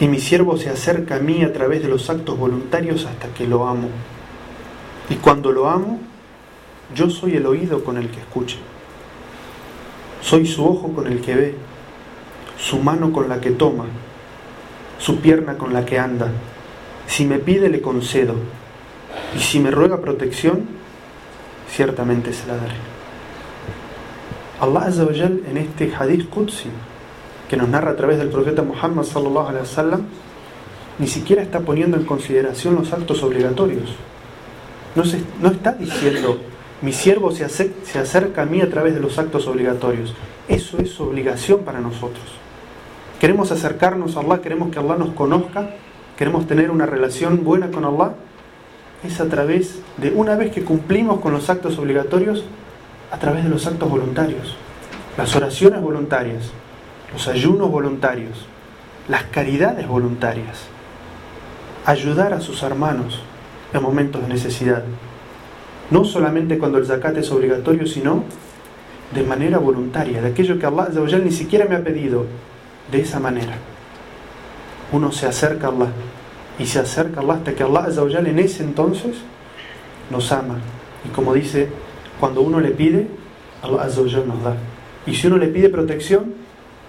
Y 0.00 0.08
mi 0.08 0.20
siervo 0.20 0.56
se 0.56 0.70
acerca 0.70 1.16
a 1.16 1.20
mí 1.20 1.42
a 1.42 1.52
través 1.52 1.82
de 1.82 1.88
los 1.88 2.08
actos 2.10 2.38
voluntarios 2.38 3.06
hasta 3.06 3.28
que 3.28 3.46
lo 3.46 3.66
amo. 3.66 3.88
Y 5.08 5.16
cuando 5.16 5.52
lo 5.52 5.68
amo, 5.68 6.00
yo 6.94 7.10
soy 7.10 7.36
el 7.36 7.46
oído 7.46 7.84
con 7.84 7.96
el 7.96 8.10
que 8.10 8.20
escucha. 8.20 8.56
Soy 10.20 10.46
su 10.46 10.64
ojo 10.64 10.92
con 10.92 11.06
el 11.06 11.20
que 11.20 11.34
ve, 11.34 11.54
su 12.58 12.78
mano 12.78 13.12
con 13.12 13.28
la 13.28 13.40
que 13.40 13.50
toma, 13.50 13.84
su 14.98 15.20
pierna 15.20 15.56
con 15.56 15.72
la 15.72 15.84
que 15.84 15.98
anda. 15.98 16.28
Si 17.06 17.24
me 17.24 17.38
pide, 17.38 17.68
le 17.68 17.80
concedo. 17.80 18.34
Y 19.36 19.38
si 19.38 19.60
me 19.60 19.70
ruega 19.70 20.00
protección, 20.00 20.66
ciertamente 21.70 22.32
se 22.32 22.46
la 22.46 22.56
daré. 22.56 22.74
Allah 24.60 24.86
Azza 24.86 25.02
en 25.02 25.56
este 25.58 25.92
hadith 25.94 26.30
Qudsi 26.30 26.70
que 27.48 27.56
nos 27.56 27.68
narra 27.68 27.92
a 27.92 27.96
través 27.96 28.18
del 28.18 28.28
profeta 28.28 28.62
Muhammad 28.62 29.04
sallallahu 29.04 30.02
ni 30.98 31.06
siquiera 31.06 31.42
está 31.42 31.60
poniendo 31.60 31.96
en 31.96 32.04
consideración 32.04 32.74
los 32.74 32.92
actos 32.92 33.22
obligatorios. 33.22 33.94
No, 34.96 35.50
está 35.50 35.72
diciendo 35.72 36.40
mi 36.80 36.92
siervo 36.92 37.30
se, 37.30 37.48
se 37.48 37.98
acerca 37.98 38.42
a 38.42 38.46
mí 38.46 38.60
a 38.60 38.70
través 38.70 38.94
de 38.94 39.00
los 39.00 39.18
actos 39.18 39.46
obligatorios. 39.46 40.14
Eso 40.48 40.78
es 40.78 40.98
obligación 41.00 41.60
para 41.60 41.80
nosotros. 41.80 42.24
Queremos 43.20 43.50
acercarnos 43.50 44.16
a 44.16 44.20
Allah, 44.20 44.40
queremos 44.40 44.70
que 44.70 44.78
Allah 44.78 44.96
nos 44.96 45.10
conozca, 45.10 45.70
queremos 46.16 46.46
tener 46.46 46.70
una 46.70 46.86
relación 46.86 47.44
buena 47.44 47.70
con 47.70 47.84
Allah. 47.84 48.14
Es 49.04 49.20
a 49.20 49.28
través 49.28 49.80
de 49.96 50.10
una 50.10 50.34
vez 50.36 50.52
que 50.52 50.64
cumplimos 50.64 51.20
con 51.20 51.32
los 51.32 51.48
actos 51.48 51.78
obligatorios, 51.78 52.44
a 53.10 53.18
través 53.18 53.44
de 53.44 53.50
los 53.50 53.66
actos 53.66 53.88
voluntarios, 53.88 54.56
las 55.16 55.34
oraciones 55.36 55.80
voluntarias, 55.80 56.50
los 57.12 57.28
ayunos 57.28 57.70
voluntarios, 57.70 58.46
las 59.08 59.24
caridades 59.24 59.86
voluntarias, 59.86 60.66
ayudar 61.84 62.32
a 62.32 62.40
sus 62.40 62.62
hermanos 62.62 63.22
en 63.72 63.82
momentos 63.82 64.22
de 64.22 64.28
necesidad. 64.28 64.84
No 65.90 66.04
solamente 66.04 66.58
cuando 66.58 66.78
el 66.78 66.86
zakat 66.86 67.16
es 67.18 67.30
obligatorio, 67.30 67.86
sino 67.86 68.24
de 69.14 69.22
manera 69.22 69.58
voluntaria, 69.58 70.20
de 70.20 70.28
aquello 70.28 70.58
que 70.58 70.66
Allah 70.66 70.90
ni 71.22 71.30
siquiera 71.30 71.66
me 71.66 71.76
ha 71.76 71.84
pedido, 71.84 72.26
de 72.90 73.00
esa 73.00 73.20
manera. 73.20 73.54
Uno 74.92 75.12
se 75.12 75.26
acerca 75.26 75.66
a 75.66 75.70
Allah 75.70 75.88
y 76.58 76.66
se 76.66 76.78
acerca 76.78 77.20
a 77.20 77.22
Allah 77.22 77.34
hasta 77.34 77.54
que 77.54 77.62
Allah 77.62 77.88
en 77.88 78.38
ese 78.38 78.62
entonces 78.62 79.16
nos 80.10 80.32
ama. 80.32 80.58
Y 81.04 81.08
como 81.10 81.34
dice, 81.34 81.68
cuando 82.18 82.40
uno 82.40 82.60
le 82.60 82.70
pide, 82.70 83.06
Allah 83.62 83.86
nos 83.86 84.42
da. 84.42 84.56
Y 85.06 85.14
si 85.14 85.26
uno 85.26 85.38
le 85.38 85.48
pide 85.48 85.68
protección, 85.68 86.34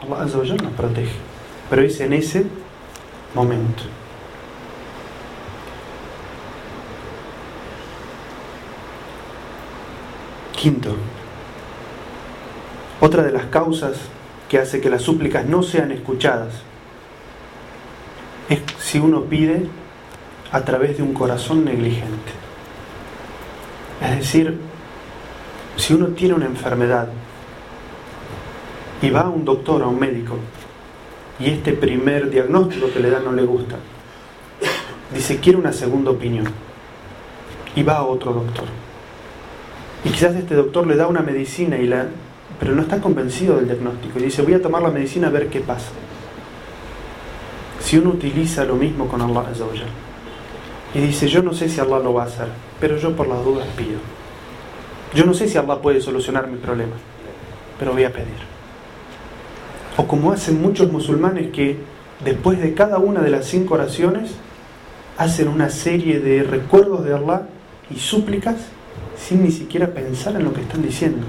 Allah 0.01 0.25
nos 0.25 0.73
protege. 0.73 1.15
Pero 1.69 1.81
es 1.81 1.99
en 1.99 2.13
ese 2.13 2.45
momento. 3.35 3.83
Quinto, 10.57 10.95
otra 12.99 13.21
de 13.21 13.31
las 13.31 13.45
causas 13.45 13.95
que 14.49 14.57
hace 14.57 14.81
que 14.81 14.89
las 14.89 15.03
súplicas 15.03 15.45
no 15.45 15.61
sean 15.61 15.91
escuchadas 15.91 16.51
es 18.49 18.61
si 18.79 18.97
uno 18.97 19.21
pide 19.25 19.67
a 20.51 20.61
través 20.61 20.97
de 20.97 21.03
un 21.03 21.13
corazón 21.13 21.63
negligente. 21.63 22.31
Es 24.01 24.17
decir, 24.17 24.57
si 25.75 25.93
uno 25.93 26.07
tiene 26.07 26.33
una 26.33 26.47
enfermedad 26.47 27.09
y 28.99 29.11
va 29.11 29.21
a 29.21 29.29
un 29.29 29.45
doctor, 29.45 29.83
a 29.83 29.87
un 29.87 29.99
médico, 29.99 30.37
y 31.39 31.51
este 31.51 31.73
primer 31.73 32.31
diagnóstico 32.31 32.91
que 32.91 32.99
le 32.99 33.11
da 33.11 33.19
no 33.19 33.31
le 33.31 33.43
gusta, 33.43 33.75
dice, 35.13 35.39
quiere 35.39 35.59
una 35.59 35.71
segunda 35.71 36.09
opinión, 36.09 36.47
y 37.75 37.83
va 37.83 37.97
a 37.97 38.05
otro 38.05 38.33
doctor. 38.33 38.86
Y 40.03 40.09
quizás 40.09 40.35
este 40.35 40.55
doctor 40.55 40.85
le 40.87 40.95
da 40.95 41.07
una 41.07 41.21
medicina, 41.21 41.77
y 41.77 41.87
la, 41.87 42.07
pero 42.59 42.73
no 42.75 42.81
está 42.81 43.01
convencido 43.01 43.55
del 43.55 43.67
diagnóstico, 43.67 44.19
y 44.19 44.23
dice, 44.23 44.41
voy 44.41 44.53
a 44.53 44.61
tomar 44.61 44.81
la 44.81 44.89
medicina 44.89 45.27
a 45.27 45.31
ver 45.31 45.47
qué 45.47 45.59
pasa. 45.61 45.89
Si 47.79 47.97
uno 47.97 48.09
utiliza 48.09 48.65
lo 48.65 48.75
mismo 48.75 49.07
con 49.07 49.21
Allah 49.21 49.45
y 50.93 50.99
dice, 50.99 51.27
yo 51.27 51.43
no 51.43 51.53
sé 51.53 51.69
si 51.69 51.79
Allah 51.79 51.99
lo 51.99 52.13
va 52.13 52.23
a 52.23 52.25
hacer, 52.25 52.47
pero 52.79 52.97
yo 52.97 53.15
por 53.15 53.27
las 53.27 53.43
dudas 53.43 53.67
pido. 53.77 53.99
Yo 55.13 55.25
no 55.25 55.33
sé 55.33 55.47
si 55.47 55.57
Allah 55.57 55.81
puede 55.81 56.01
solucionar 56.01 56.47
mi 56.47 56.57
problema, 56.57 56.95
pero 57.79 57.93
voy 57.93 58.03
a 58.03 58.11
pedir. 58.11 58.57
O 59.97 60.07
como 60.07 60.31
hacen 60.31 60.61
muchos 60.61 60.91
musulmanes 60.91 61.51
que 61.51 61.77
después 62.23 62.59
de 62.59 62.73
cada 62.73 62.97
una 62.97 63.21
de 63.21 63.29
las 63.29 63.45
cinco 63.45 63.75
oraciones 63.75 64.31
hacen 65.17 65.47
una 65.47 65.69
serie 65.69 66.19
de 66.19 66.43
recuerdos 66.43 67.03
de 67.05 67.13
Allah 67.13 67.43
y 67.89 67.99
súplicas 67.99 68.55
sin 69.17 69.43
ni 69.43 69.51
siquiera 69.51 69.87
pensar 69.87 70.35
en 70.35 70.43
lo 70.43 70.53
que 70.53 70.61
están 70.61 70.81
diciendo. 70.81 71.25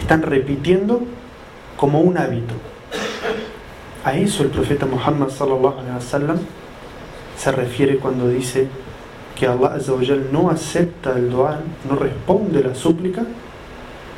Están 0.00 0.22
repitiendo 0.22 1.02
como 1.76 2.00
un 2.00 2.18
hábito. 2.18 2.54
A 4.04 4.16
eso 4.16 4.42
el 4.42 4.50
profeta 4.50 4.86
Muhammad 4.86 5.28
sallallahu 5.28 6.38
se 7.36 7.52
refiere 7.52 7.98
cuando 7.98 8.28
dice 8.28 8.68
que 9.36 9.46
Allah 9.46 9.78
no 10.30 10.50
acepta 10.50 11.16
el 11.16 11.30
dua, 11.30 11.60
no 11.88 11.96
responde 11.96 12.62
la 12.62 12.74
súplica 12.74 13.24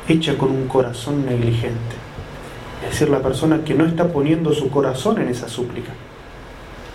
hecha 0.07 0.37
con 0.37 0.51
un 0.51 0.67
corazón 0.67 1.25
negligente. 1.25 1.95
Es 2.83 2.91
decir, 2.91 3.09
la 3.09 3.21
persona 3.21 3.63
que 3.63 3.73
no 3.73 3.85
está 3.85 4.07
poniendo 4.09 4.53
su 4.53 4.69
corazón 4.69 5.19
en 5.19 5.29
esa 5.29 5.47
súplica, 5.47 5.91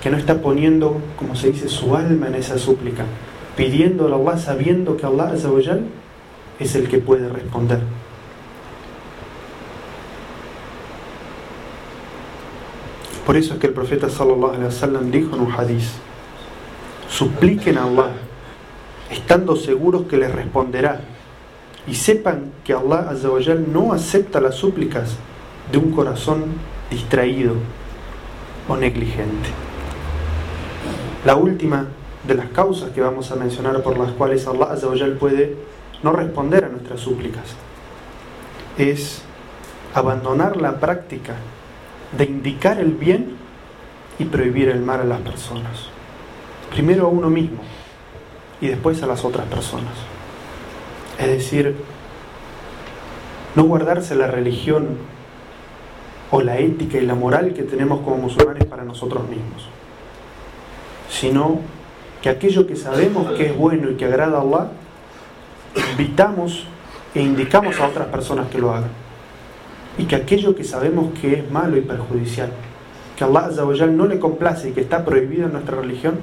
que 0.00 0.10
no 0.10 0.16
está 0.16 0.40
poniendo, 0.40 1.00
como 1.16 1.34
se 1.34 1.50
dice, 1.50 1.68
su 1.68 1.96
alma 1.96 2.28
en 2.28 2.36
esa 2.36 2.58
súplica, 2.58 3.04
pidiendo 3.56 4.06
a 4.06 4.16
Allah 4.16 4.38
sabiendo 4.38 4.96
que 4.96 5.06
Allah 5.06 5.34
es 6.60 6.74
el 6.74 6.88
que 6.88 6.98
puede 6.98 7.28
responder. 7.28 7.80
Por 13.26 13.36
eso 13.36 13.54
es 13.54 13.60
que 13.60 13.68
el 13.68 13.72
profeta 13.72 14.08
sallallahu 14.08 14.54
alaihi 14.54 14.64
wasallam 14.64 15.10
dijo 15.10 15.34
en 15.34 15.42
un 15.42 15.52
hadith: 15.52 15.88
Supliquen 17.08 17.78
a 17.78 17.84
Allah, 17.84 18.10
estando 19.10 19.56
seguros 19.56 20.02
que 20.06 20.16
les 20.16 20.30
responderá, 20.32 21.00
y 21.86 21.94
sepan 21.94 22.52
que 22.64 22.74
Allah 22.74 23.12
no 23.72 23.92
acepta 23.92 24.40
las 24.40 24.56
súplicas 24.56 25.16
de 25.72 25.78
un 25.78 25.92
corazón 25.92 26.44
distraído 26.90 27.54
o 28.68 28.76
negligente. 28.76 29.48
La 31.24 31.36
última 31.36 31.86
de 32.26 32.34
las 32.34 32.48
causas 32.48 32.90
que 32.90 33.00
vamos 33.00 33.30
a 33.30 33.36
mencionar 33.36 33.82
por 33.82 33.96
las 33.96 34.12
cuales 34.12 34.46
Allah 34.46 34.74
puede 35.18 35.56
no 36.02 36.12
responder 36.12 36.64
a 36.64 36.68
nuestras 36.68 37.00
súplicas 37.00 37.54
es 38.78 39.22
abandonar 39.94 40.56
la 40.56 40.78
práctica 40.78 41.34
de 42.16 42.24
indicar 42.24 42.78
el 42.78 42.92
bien 42.92 43.36
y 44.18 44.24
prohibir 44.24 44.68
el 44.68 44.80
mal 44.80 45.00
a 45.00 45.04
las 45.04 45.20
personas. 45.20 45.88
Primero 46.70 47.06
a 47.06 47.08
uno 47.08 47.30
mismo 47.30 47.60
y 48.60 48.68
después 48.68 49.02
a 49.02 49.06
las 49.06 49.24
otras 49.24 49.46
personas. 49.46 49.94
Es 51.18 51.26
decir, 51.26 51.76
no 53.54 53.64
guardarse 53.64 54.14
la 54.14 54.26
religión 54.26 54.98
o 56.30 56.40
la 56.40 56.58
ética 56.58 56.98
y 56.98 57.06
la 57.06 57.14
moral 57.14 57.52
que 57.54 57.62
tenemos 57.62 58.00
como 58.00 58.16
musulmanes 58.16 58.64
para 58.64 58.84
nosotros 58.84 59.28
mismos, 59.28 59.68
sino 61.10 61.58
que 62.22 62.28
aquello 62.28 62.66
que 62.66 62.76
sabemos 62.76 63.32
que 63.32 63.46
es 63.46 63.56
bueno 63.56 63.90
y 63.90 63.96
que 63.96 64.04
agrada 64.04 64.38
a 64.38 64.42
Allah, 64.42 64.70
invitamos 65.74 66.66
e 67.14 67.22
indicamos 67.22 67.78
a 67.80 67.88
otras 67.88 68.08
personas 68.08 68.48
que 68.48 68.58
lo 68.58 68.72
hagan. 68.72 68.90
Y 69.98 70.04
que 70.04 70.16
aquello 70.16 70.54
que 70.54 70.64
sabemos 70.64 71.12
que 71.20 71.34
es 71.34 71.50
malo 71.50 71.76
y 71.76 71.82
perjudicial, 71.82 72.52
que 73.16 73.24
Allah 73.24 73.50
no 73.88 74.06
le 74.06 74.18
complace 74.18 74.70
y 74.70 74.72
que 74.72 74.80
está 74.80 75.04
prohibido 75.04 75.46
en 75.46 75.52
nuestra 75.52 75.76
religión, 75.80 76.18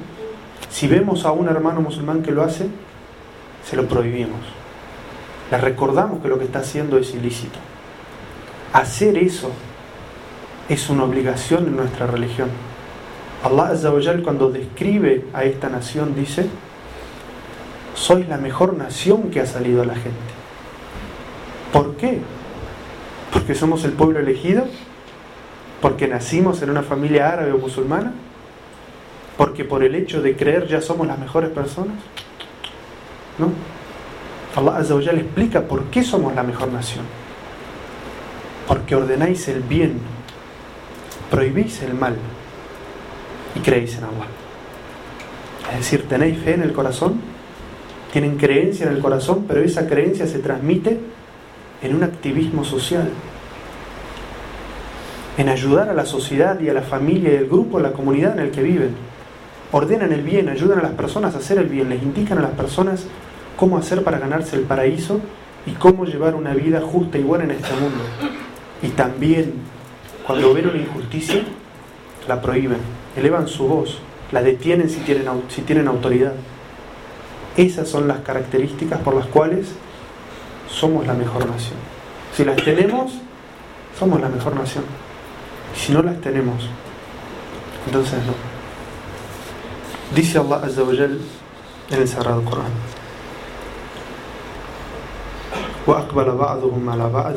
si 0.69 0.87
vemos 0.87 1.25
a 1.25 1.31
un 1.31 1.47
hermano 1.47 1.81
musulmán 1.81 2.23
que 2.23 2.31
lo 2.31 2.43
hace, 2.43 2.67
se 3.63 3.75
lo 3.75 3.87
prohibimos. 3.87 4.39
Le 5.51 5.57
recordamos 5.57 6.21
que 6.21 6.27
lo 6.27 6.37
que 6.37 6.45
está 6.45 6.59
haciendo 6.59 6.97
es 6.97 7.13
ilícito. 7.13 7.59
Hacer 8.73 9.17
eso 9.17 9.51
es 10.69 10.89
una 10.89 11.03
obligación 11.03 11.67
en 11.67 11.77
nuestra 11.77 12.07
religión. 12.07 12.49
Allah 13.43 13.69
Azza 13.69 13.91
wa 13.91 14.01
Jal 14.01 14.23
cuando 14.23 14.49
describe 14.49 15.25
a 15.33 15.43
esta 15.43 15.69
nación 15.69 16.15
dice, 16.15 16.47
sois 17.97 18.27
la 18.29 18.37
mejor 18.37 18.75
nación 18.75 19.31
que 19.31 19.41
ha 19.41 19.45
salido 19.45 19.81
a 19.81 19.85
la 19.85 19.95
gente. 19.95 20.11
¿Por 21.73 21.95
qué? 21.97 22.19
¿Porque 23.33 23.55
somos 23.55 23.83
el 23.85 23.91
pueblo 23.93 24.19
elegido? 24.19 24.65
¿Porque 25.81 26.07
nacimos 26.07 26.61
en 26.61 26.69
una 26.69 26.83
familia 26.83 27.29
árabe 27.29 27.51
o 27.51 27.57
musulmana? 27.57 28.13
¿Porque 29.35 29.65
por 29.65 29.83
el 29.83 29.95
hecho 29.95 30.21
de 30.21 30.35
creer 30.35 30.67
ya 30.67 30.79
somos 30.79 31.07
las 31.07 31.17
mejores 31.17 31.49
personas? 31.49 31.95
¿No? 33.39 33.49
Allah 34.55 34.77
Azza 34.77 34.95
Jal 35.03 35.19
explica 35.19 35.61
por 35.61 35.85
qué 35.85 36.03
somos 36.03 36.33
la 36.35 36.43
mejor 36.43 36.71
nación. 36.71 37.05
Porque 38.67 38.95
ordenáis 38.95 39.47
el 39.47 39.61
bien, 39.61 39.99
prohibís 41.31 41.81
el 41.81 41.95
mal 41.95 42.15
y 43.55 43.59
creéis 43.59 43.97
en 43.97 44.03
Allah. 44.03 44.27
Es 45.71 45.77
decir, 45.79 46.07
tenéis 46.07 46.39
fe 46.39 46.53
en 46.53 46.61
el 46.61 46.73
corazón, 46.73 47.21
tienen 48.11 48.37
creencia 48.37 48.87
en 48.87 48.93
el 48.93 49.01
corazón, 49.01 49.45
pero 49.47 49.61
esa 49.61 49.87
creencia 49.87 50.27
se 50.27 50.39
transmite 50.39 50.99
en 51.81 51.95
un 51.95 52.03
activismo 52.03 52.63
social, 52.63 53.09
en 55.37 55.49
ayudar 55.49 55.89
a 55.89 55.93
la 55.93 56.05
sociedad 56.05 56.59
y 56.59 56.69
a 56.69 56.73
la 56.73 56.81
familia 56.81 57.31
y 57.31 57.35
el 57.35 57.47
grupo, 57.47 57.77
a 57.77 57.81
la 57.81 57.93
comunidad 57.93 58.33
en 58.33 58.45
el 58.45 58.51
que 58.51 58.63
viven. 58.63 58.95
Ordenan 59.71 60.11
el 60.13 60.21
bien, 60.21 60.49
ayudan 60.49 60.79
a 60.79 60.83
las 60.83 60.93
personas 60.93 61.35
a 61.35 61.39
hacer 61.39 61.57
el 61.57 61.67
bien, 61.67 61.89
les 61.89 62.01
indican 62.01 62.37
a 62.39 62.41
las 62.41 62.51
personas 62.51 63.05
cómo 63.57 63.77
hacer 63.77 64.03
para 64.03 64.19
ganarse 64.19 64.55
el 64.55 64.63
paraíso 64.63 65.19
y 65.65 65.71
cómo 65.71 66.05
llevar 66.05 66.35
una 66.35 66.53
vida 66.53 66.81
justa 66.81 67.17
y 67.17 67.23
buena 67.23 67.43
en 67.43 67.51
este 67.51 67.73
mundo. 67.73 68.03
Y 68.81 68.89
también, 68.89 69.53
cuando 70.25 70.53
ven 70.53 70.69
una 70.69 70.77
injusticia, 70.77 71.41
la 72.27 72.41
prohíben, 72.41 72.79
elevan 73.15 73.47
su 73.47 73.67
voz, 73.67 73.99
la 74.31 74.41
detienen 74.41 74.89
si 74.89 74.99
tienen, 75.01 75.25
si 75.49 75.61
tienen 75.61 75.87
autoridad. 75.87 76.33
Esas 77.56 77.88
son 77.88 78.08
las 78.08 78.20
características 78.20 79.00
por 79.00 79.14
las 79.14 79.26
cuales 79.26 79.68
somos 80.68 81.06
la 81.06 81.14
mejor 81.14 81.48
nación. 81.48 81.78
Si 82.34 82.44
las 82.44 82.56
tenemos, 82.56 83.12
somos 83.98 84.20
la 84.20 84.28
mejor 84.28 84.54
nación. 84.56 84.84
Y 85.74 85.78
si 85.78 85.92
no 85.92 86.02
las 86.02 86.20
tenemos, 86.20 86.68
entonces 87.86 88.18
no. 88.24 88.34
Dice 90.14 90.38
Allah 90.38 90.62
Azza 90.64 90.82
wa 90.82 90.94
Jal 90.94 91.18
en 91.90 92.00
el 92.00 92.08
Sagrado 92.08 92.44
Corán. 92.44 92.72
وأقبل 95.86 96.30
بعضهم 96.30 96.88
على 96.88 97.08
بعض 97.10 97.36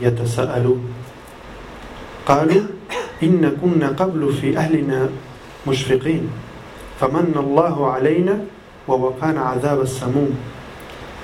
يتساءلون 0.00 0.82
قالوا 2.26 2.62
إن 3.22 3.56
كنا 3.62 3.88
قبل 3.88 4.32
في 4.32 4.58
أهلنا 4.58 5.08
مشفقين 5.66 6.30
فمن 7.00 7.34
الله 7.36 7.90
علينا 7.90 8.38
ووقانا 8.88 9.40
عذاب 9.40 9.80
السموم 9.80 10.30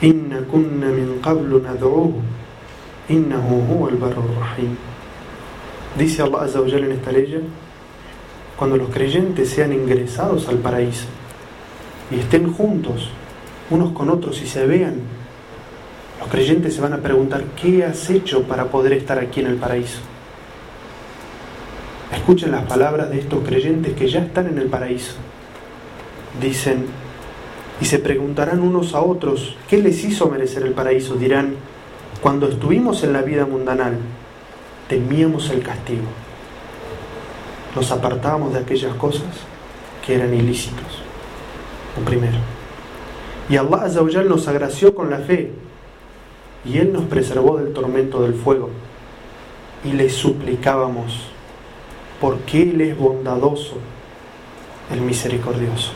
إن 0.02 0.46
كنا 0.52 0.86
من 0.86 1.20
قبل 1.22 1.62
ندعوه 1.68 2.12
إنه 3.10 3.66
هو 3.70 3.88
البر 3.88 4.16
الرحيم 4.18 4.76
Dice 5.96 6.22
Allah 6.22 6.42
Azza 6.42 6.60
wa 6.60 6.66
Jalla 6.66 6.86
en 6.86 6.92
esta 6.92 7.12
ley, 7.12 7.40
cuando 8.56 8.76
los 8.76 8.88
creyentes 8.88 9.48
sean 9.50 9.72
ingresados 9.72 10.48
al 10.48 10.56
paraíso 10.58 11.06
y 12.10 12.18
estén 12.18 12.52
juntos 12.52 13.10
unos 13.70 13.92
con 13.92 14.10
otros 14.10 14.42
y 14.42 14.46
se 14.48 14.66
vean, 14.66 14.96
los 16.18 16.28
creyentes 16.28 16.74
se 16.74 16.80
van 16.80 16.94
a 16.94 16.98
preguntar, 16.98 17.44
¿qué 17.60 17.84
has 17.84 18.10
hecho 18.10 18.42
para 18.42 18.64
poder 18.64 18.94
estar 18.94 19.20
aquí 19.20 19.38
en 19.40 19.46
el 19.46 19.56
paraíso? 19.56 20.00
Escuchen 22.12 22.50
las 22.50 22.64
palabras 22.64 23.10
de 23.10 23.20
estos 23.20 23.46
creyentes 23.46 23.94
que 23.94 24.08
ya 24.08 24.20
están 24.20 24.48
en 24.48 24.58
el 24.58 24.66
paraíso. 24.66 25.12
Dicen, 26.40 26.86
y 27.81 27.85
se 27.85 27.99
preguntarán 27.99 28.59
unos 28.59 28.93
a 28.93 29.01
otros, 29.01 29.55
¿qué 29.69 29.77
les 29.77 30.03
hizo 30.03 30.29
merecer 30.29 30.63
el 30.63 30.73
paraíso? 30.73 31.15
Dirán, 31.15 31.55
cuando 32.21 32.49
estuvimos 32.49 33.03
en 33.03 33.13
la 33.13 33.21
vida 33.21 33.45
mundanal, 33.45 33.97
temíamos 34.89 35.49
el 35.49 35.63
castigo. 35.63 36.03
Nos 37.75 37.91
apartábamos 37.91 38.53
de 38.53 38.59
aquellas 38.59 38.93
cosas 38.95 39.27
que 40.05 40.15
eran 40.15 40.33
ilícitos. 40.33 41.03
Lo 41.97 42.03
primero. 42.03 42.37
Y 43.49 43.55
Allah 43.55 43.83
Azza 43.83 44.01
nos 44.03 44.47
agració 44.47 44.93
con 44.93 45.09
la 45.09 45.19
fe 45.19 45.51
y 46.65 46.77
Él 46.77 46.91
nos 46.91 47.05
preservó 47.05 47.57
del 47.57 47.73
tormento 47.73 48.21
del 48.21 48.33
fuego. 48.33 48.69
Y 49.85 49.93
le 49.93 50.09
suplicábamos, 50.09 51.29
porque 52.19 52.63
Él 52.63 52.81
es 52.81 52.97
bondadoso, 52.97 53.77
el 54.91 54.99
misericordioso. 55.01 55.93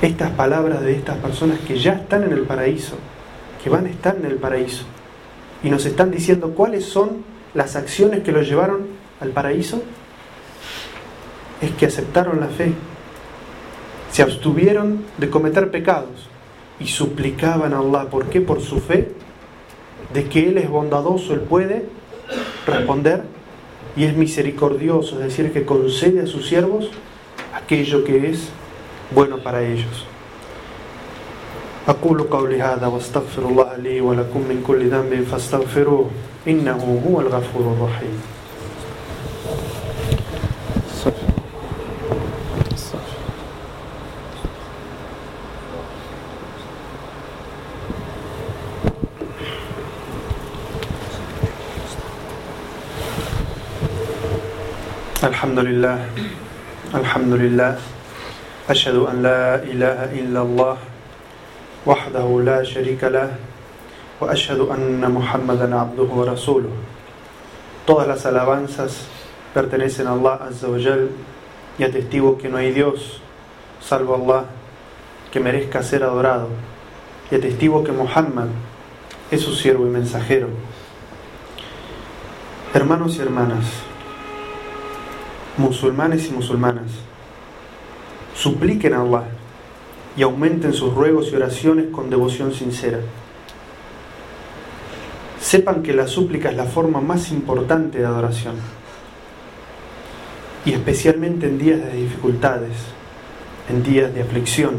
Estas 0.00 0.30
palabras 0.30 0.82
de 0.82 0.92
estas 0.92 1.16
personas 1.16 1.58
que 1.60 1.78
ya 1.78 1.94
están 1.94 2.22
en 2.22 2.32
el 2.32 2.42
paraíso, 2.42 2.96
que 3.62 3.68
van 3.68 3.86
a 3.86 3.90
estar 3.90 4.16
en 4.16 4.26
el 4.26 4.36
paraíso, 4.36 4.84
y 5.62 5.70
nos 5.70 5.86
están 5.86 6.10
diciendo 6.12 6.54
cuáles 6.54 6.84
son 6.84 7.24
las 7.54 7.74
acciones 7.74 8.22
que 8.22 8.30
los 8.30 8.48
llevaron 8.48 8.86
al 9.20 9.30
paraíso, 9.30 9.82
es 11.60 11.72
que 11.72 11.86
aceptaron 11.86 12.38
la 12.38 12.46
fe, 12.46 12.72
se 14.12 14.22
abstuvieron 14.22 15.04
de 15.18 15.30
cometer 15.30 15.70
pecados 15.70 16.28
y 16.78 16.86
suplicaban 16.86 17.74
a 17.74 17.78
Allah. 17.78 18.08
¿Por 18.08 18.26
qué? 18.26 18.40
Por 18.40 18.60
su 18.60 18.78
fe 18.78 19.12
de 20.12 20.24
que 20.28 20.48
Él 20.48 20.58
es 20.58 20.70
bondadoso, 20.70 21.34
Él 21.34 21.40
puede 21.40 21.86
responder 22.66 23.24
y 23.96 24.04
es 24.04 24.16
misericordioso, 24.16 25.16
es 25.16 25.24
decir, 25.24 25.52
que 25.52 25.64
concede 25.64 26.22
a 26.22 26.26
sus 26.26 26.48
siervos 26.48 26.90
aquello 27.54 28.04
que 28.04 28.30
es 28.30 28.50
bueno 29.14 29.38
para 29.38 29.62
ellos. 29.62 30.04
أقول 31.88 32.22
قولي 32.22 32.62
هذا 32.62 32.86
واستغفر 32.86 33.42
الله 33.42 33.76
لي 33.76 34.00
ولكم 34.00 34.40
من 34.40 34.60
كل 34.66 34.90
ذنب 34.90 35.24
فاستغفروه 35.24 36.10
إنه 36.48 37.02
هو 37.08 37.20
الغفور 37.20 37.64
الرحيم. 37.72 38.16
الحمد 55.24 55.58
لله. 55.58 55.98
الحمد 56.94 57.32
لله. 57.32 57.97
أشهد 58.68 58.96
أن 58.96 59.22
لا 59.22 59.62
إله 59.64 60.12
إلا 60.20 60.40
الله 60.42 60.76
وحده 61.86 62.40
لا 62.44 62.60
شريك 62.64 63.04
له 63.04 63.36
وأشهد 64.20 64.60
أن 64.60 65.00
محمدا 65.00 65.76
عبده 65.76 66.08
ورسوله 66.12 66.72
Todas 67.86 68.06
las 68.06 68.26
alabanzas 68.26 69.08
pertenecen 69.54 70.06
a 70.06 70.12
Allah 70.12 70.40
Azza 70.50 70.68
wa 70.68 70.76
Jal 70.78 71.08
y 71.78 71.84
atestigo 71.84 72.36
que 72.36 72.50
no 72.50 72.58
hay 72.58 72.70
Dios 72.72 73.22
salvo 73.80 74.14
Allah 74.14 74.44
que 75.32 75.40
merezca 75.40 75.82
ser 75.82 76.04
adorado 76.04 76.48
y 77.30 77.36
atestigo 77.36 77.84
que 77.84 77.92
Muhammad 77.92 78.48
es 79.30 79.40
su 79.40 79.54
siervo 79.54 79.86
y 79.86 79.90
mensajero. 79.90 80.48
Hermanos 82.74 83.16
y 83.16 83.20
hermanas, 83.20 83.64
musulmanes 85.56 86.28
y 86.28 86.32
musulmanas, 86.32 86.90
supliquen 88.38 88.94
a 88.94 89.02
Allah 89.02 89.24
y 90.16 90.22
aumenten 90.22 90.72
sus 90.72 90.94
ruegos 90.94 91.30
y 91.32 91.36
oraciones 91.36 91.86
con 91.90 92.08
devoción 92.08 92.52
sincera. 92.54 93.00
Sepan 95.40 95.82
que 95.82 95.92
la 95.92 96.06
súplica 96.06 96.50
es 96.50 96.56
la 96.56 96.64
forma 96.64 97.00
más 97.00 97.30
importante 97.30 97.98
de 97.98 98.06
adoración, 98.06 98.54
y 100.64 100.72
especialmente 100.72 101.46
en 101.46 101.58
días 101.58 101.80
de 101.80 101.92
dificultades, 101.92 102.76
en 103.68 103.82
días 103.82 104.14
de 104.14 104.22
aflicción, 104.22 104.76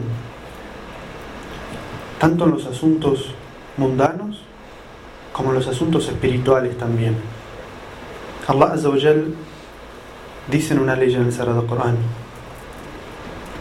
tanto 2.19 2.45
en 2.45 2.51
los 2.51 2.65
asuntos 2.65 3.33
mundanos 3.77 4.41
como 5.31 5.49
en 5.49 5.55
los 5.55 5.67
asuntos 5.67 6.07
espirituales 6.07 6.77
también. 6.77 7.15
Allah 8.47 8.73
Azza 8.73 8.89
dice 10.49 10.73
en 10.73 10.79
una 10.79 10.95
ley 10.95 11.13
en 11.13 11.21
el 11.21 11.31
Sagrado 11.31 11.65
Corán, 11.65 11.97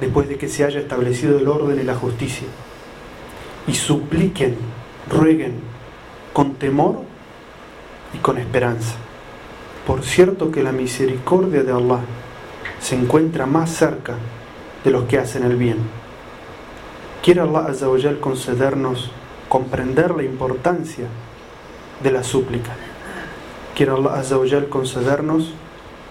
después 0.00 0.28
de 0.28 0.36
que 0.36 0.48
se 0.48 0.64
haya 0.64 0.80
establecido 0.80 1.38
el 1.38 1.48
orden 1.48 1.78
y 1.80 1.84
la 1.84 1.94
justicia. 1.94 2.46
Y 3.66 3.74
supliquen, 3.74 4.56
rueguen, 5.10 5.54
con 6.32 6.54
temor 6.54 7.02
y 8.12 8.18
con 8.18 8.38
esperanza. 8.38 8.96
Por 9.86 10.02
cierto 10.02 10.50
que 10.50 10.62
la 10.62 10.72
misericordia 10.72 11.62
de 11.62 11.72
Allah 11.72 12.00
se 12.80 12.96
encuentra 12.96 13.46
más 13.46 13.70
cerca 13.70 14.16
de 14.84 14.90
los 14.90 15.04
que 15.04 15.18
hacen 15.18 15.44
el 15.44 15.56
bien. 15.56 15.78
Quiere 17.22 17.40
Allah 17.40 17.66
Azzawajal 17.68 18.20
concedernos 18.20 19.10
comprender 19.48 20.10
la 20.10 20.22
importancia 20.22 21.06
de 22.02 22.10
la 22.10 22.22
súplica. 22.22 22.72
Quiere 23.74 23.92
Allah 23.92 24.14
Azzawajal 24.16 24.68
concedernos 24.68 25.52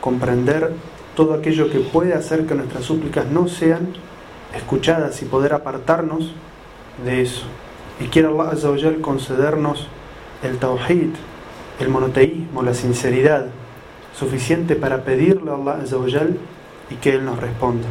comprender 0.02 0.74
todo 1.17 1.35
aquello 1.35 1.71
que 1.71 1.81
puede 1.81 2.15
hacer 2.15 2.47
que 2.47 2.55
nuestras 2.55 2.85
súplicas 2.85 3.27
no 3.27 3.49
sean 3.49 3.89
escuchadas 4.55 5.21
y 5.23 5.25
poder 5.25 5.53
apartarnos 5.53 6.33
de 7.05 7.23
eso. 7.23 7.45
Y 8.01 8.05
quiere 8.05 8.29
Allah 8.29 8.51
Azzawajal 8.53 9.01
concedernos 9.01 9.89
el 10.43 10.59
tawhid, 10.59 11.11
el 11.81 11.89
monoteísmo, 11.89 12.63
la 12.63 12.75
sinceridad, 12.75 13.47
suficiente 14.17 14.77
para 14.77 15.05
pedirle 15.05 15.51
a 15.51 15.55
Allah 15.55 15.81
Azzawajal 15.83 16.39
y 16.91 16.95
que 16.97 17.15
Él 17.15 17.25
nos 17.25 17.39
responda. 17.41 17.89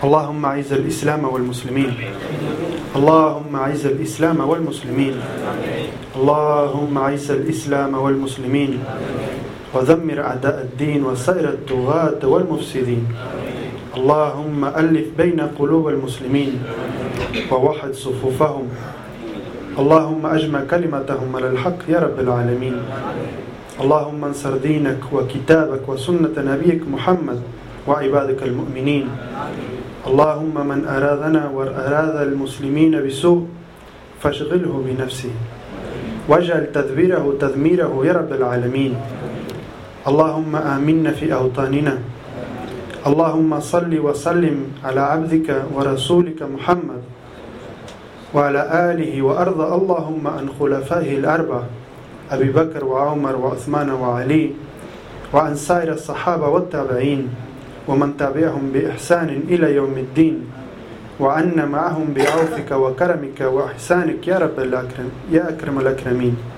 اللهم 0.00 0.46
أعز 0.46 0.72
الإسلام 0.72 1.24
والمسلمين 1.24 1.92
اللهم 2.96 3.56
أعز 3.56 3.86
الإسلام 3.86 4.40
والمسلمين 4.40 5.14
اللهم 6.16 6.98
أعز 6.98 7.30
الإسلام 7.30 7.94
والمسلمين 7.94 8.72
ودمر 9.75 10.19
أعداء 10.21 10.61
الدين 10.61 11.05
وسائر 11.05 11.49
الطغاة 11.49 12.21
والمفسدين. 12.23 13.03
اللهم 13.97 14.65
ألف 14.65 15.07
بين 15.17 15.41
قلوب 15.59 15.89
المسلمين 15.89 16.63
ووحد 17.51 17.91
صفوفهم. 17.93 18.67
اللهم 19.79 20.25
أجمع 20.25 20.59
كلمتهم 20.71 21.35
على 21.35 21.47
الحق 21.49 21.79
يا 21.89 21.99
رب 21.99 22.19
العالمين. 22.19 22.75
اللهم 23.81 24.23
انصر 24.23 24.57
دينك 24.57 24.99
وكتابك 25.11 25.89
وسنة 25.89 26.35
نبيك 26.37 26.81
محمد 26.87 27.39
وعبادك 27.87 28.43
المؤمنين. 28.43 29.07
اللهم 30.07 30.67
من 30.67 30.87
أرادنا 30.87 31.49
وأراد 31.49 32.15
المسلمين 32.27 33.03
بسوء 33.03 33.47
فاشغله 34.23 34.73
بنفسه. 34.87 35.35
واجعل 36.29 36.71
تدبيره 36.71 37.35
تدميره 37.39 37.91
يا 38.05 38.13
رب 38.13 38.31
العالمين. 38.33 38.93
اللهم 40.05 40.55
آمنا 40.55 41.11
في 41.11 41.33
أوطاننا. 41.33 41.97
اللهم 43.07 43.59
صل 43.59 43.99
وسلم 43.99 44.57
على 44.85 45.01
عبدك 45.01 45.65
ورسولك 45.73 46.41
محمد 46.41 47.01
وعلى 48.33 48.61
آله 48.91 49.21
وأرض. 49.21 49.61
اللهم 49.61 50.27
عن 50.27 50.49
خلفائه 50.59 51.17
الأربعة 51.17 51.63
أبي 52.31 52.49
بكر 52.51 52.85
وعمر 52.85 53.35
وعثمان 53.35 53.89
وعلي 53.89 54.51
وعن 55.33 55.55
سائر 55.55 55.93
الصحابة 55.93 56.47
والتابعين 56.49 57.29
ومن 57.87 58.17
تبعهم 58.17 58.71
بإحسان 58.73 59.29
إلى 59.49 59.75
يوم 59.75 59.97
الدين 59.97 60.35
وعنا 61.19 61.65
معهم 61.65 62.13
بعوفك 62.13 62.71
وكرمك 62.71 63.41
وإحسانك 63.41 64.27
يا 64.27 64.37
رب 64.37 64.57
الأكرم 64.59 65.09
يا 65.31 65.49
أكرم 65.49 65.79
الأكرمين. 65.79 66.54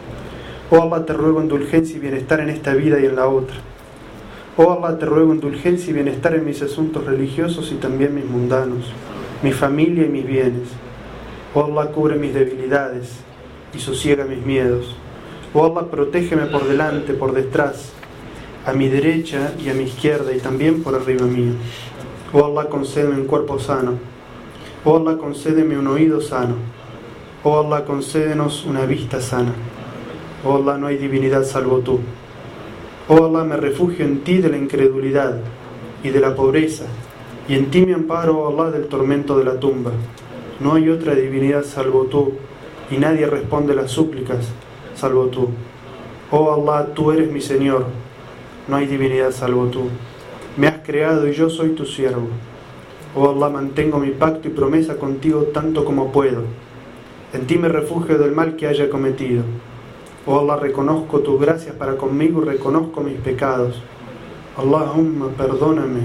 Oh 0.69 0.81
Allah, 0.81 1.05
te 1.05 1.13
ruego 1.13 1.41
indulgencia 1.41 1.95
y 1.95 1.99
bienestar 1.99 2.41
en 2.41 2.49
esta 2.49 2.73
vida 2.73 2.99
y 2.99 3.05
en 3.05 3.15
la 3.15 3.29
otra. 3.29 3.55
Oh 4.57 4.73
Allah, 4.73 4.99
te 4.99 5.05
ruego 5.05 5.33
indulgencia 5.33 5.91
y 5.91 5.93
bienestar 5.93 6.35
en 6.35 6.43
mis 6.43 6.61
asuntos 6.61 7.05
religiosos 7.05 7.71
y 7.71 7.75
también 7.75 8.13
mis 8.13 8.25
mundanos, 8.25 8.91
mi 9.43 9.53
familia 9.53 10.05
y 10.05 10.09
mis 10.09 10.27
bienes. 10.27 10.67
Oh 11.53 11.63
Allah, 11.63 11.91
cubre 11.91 12.15
mis 12.15 12.33
debilidades 12.33 13.13
y 13.73 13.79
sosiega 13.79 14.25
mis 14.25 14.45
miedos. 14.45 14.93
Oh 15.53 15.65
Allah, 15.65 15.89
protégeme 15.89 16.47
por 16.47 16.67
delante, 16.67 17.13
por 17.13 17.31
detrás, 17.31 17.93
a 18.65 18.73
mi 18.73 18.89
derecha 18.89 19.53
y 19.63 19.69
a 19.69 19.73
mi 19.73 19.83
izquierda 19.83 20.33
y 20.33 20.39
también 20.39 20.83
por 20.83 20.95
arriba 20.95 21.25
mío. 21.25 21.53
Oh 22.33 22.43
Allah, 22.43 22.67
concédeme 22.67 23.15
un 23.15 23.25
cuerpo 23.25 23.57
sano. 23.57 23.93
Oh 24.83 24.97
Allah, 24.97 25.17
concédeme 25.17 25.79
un 25.79 25.87
oído 25.87 26.19
sano. 26.19 26.55
Oh 27.45 27.57
Allah, 27.57 27.85
concédenos 27.85 28.65
una 28.65 28.85
vista 28.85 29.21
sana. 29.21 29.53
Oh 30.45 30.55
Allah, 30.55 30.77
no 30.77 30.87
hay 30.87 30.97
divinidad 30.97 31.43
salvo 31.43 31.79
tú. 31.79 31.99
Oh 33.07 33.25
Allah, 33.25 33.43
me 33.43 33.57
refugio 33.57 34.05
en 34.05 34.23
ti 34.23 34.37
de 34.37 34.49
la 34.49 34.57
incredulidad 34.57 35.39
y 36.03 36.09
de 36.09 36.19
la 36.19 36.35
pobreza, 36.35 36.85
y 37.47 37.55
en 37.55 37.71
ti 37.71 37.85
me 37.85 37.93
amparo, 37.93 38.37
oh 38.37 38.49
Allah, 38.49 38.71
del 38.71 38.87
tormento 38.87 39.37
de 39.37 39.45
la 39.45 39.59
tumba. 39.59 39.91
No 40.59 40.73
hay 40.73 40.89
otra 40.89 41.15
divinidad 41.15 41.63
salvo 41.63 42.03
tú, 42.03 42.33
y 42.91 42.97
nadie 42.97 43.25
responde 43.25 43.75
las 43.75 43.91
súplicas 43.91 44.47
salvo 44.95 45.27
tú. 45.27 45.49
Oh 46.31 46.53
Allah, 46.53 46.93
tú 46.93 47.11
eres 47.11 47.31
mi 47.31 47.41
Señor, 47.41 47.85
no 48.67 48.75
hay 48.75 48.85
divinidad 48.85 49.31
salvo 49.31 49.67
tú. 49.67 49.89
Me 50.57 50.67
has 50.67 50.79
creado 50.85 51.27
y 51.27 51.33
yo 51.33 51.49
soy 51.49 51.69
tu 51.69 51.85
siervo. 51.85 52.27
Oh 53.15 53.29
Allah, 53.29 53.49
mantengo 53.49 53.97
mi 53.99 54.11
pacto 54.11 54.47
y 54.47 54.51
promesa 54.51 54.97
contigo 54.97 55.43
tanto 55.53 55.85
como 55.85 56.11
puedo. 56.11 56.43
En 57.33 57.47
ti 57.47 57.57
me 57.57 57.69
refugio 57.69 58.17
del 58.17 58.31
mal 58.31 58.55
que 58.55 58.67
haya 58.67 58.89
cometido. 58.89 59.43
Oh 60.29 60.39
Allah, 60.39 60.57
reconozco 60.57 61.21
tus 61.21 61.39
gracias 61.39 61.73
para 61.75 61.95
conmigo 61.95 62.41
y 62.41 62.45
reconozco 62.45 62.99
mis 62.99 63.15
pecados. 63.15 63.75
Allahumma, 64.57 65.29
perdóname. 65.29 66.01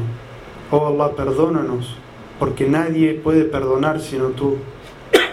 Oh 0.70 0.86
Allah, 0.86 1.10
perdónanos, 1.16 1.96
porque 2.38 2.68
nadie 2.68 3.14
puede 3.14 3.42
perdonar 3.42 4.00
sino 4.00 4.26
tú. 4.26 4.58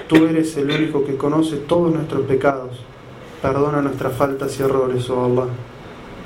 Tú 0.07 0.25
eres 0.25 0.57
el 0.57 0.71
único 0.71 1.05
que 1.05 1.17
conoce 1.17 1.57
todos 1.57 1.93
nuestros 1.93 2.25
pecados. 2.25 2.79
Perdona 3.43 3.83
nuestras 3.83 4.13
faltas 4.13 4.59
y 4.59 4.63
errores, 4.63 5.07
oh 5.11 5.23
Allah. 5.23 5.49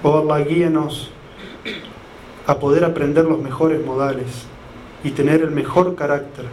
Oh 0.01 0.19
Allah, 0.19 0.45
guíanos 0.45 1.11
a 2.47 2.59
poder 2.59 2.85
aprender 2.85 3.25
los 3.25 3.41
mejores 3.41 3.85
modales 3.85 4.45
y 5.03 5.11
tener 5.11 5.41
el 5.41 5.51
mejor 5.51 5.95
carácter, 5.95 6.45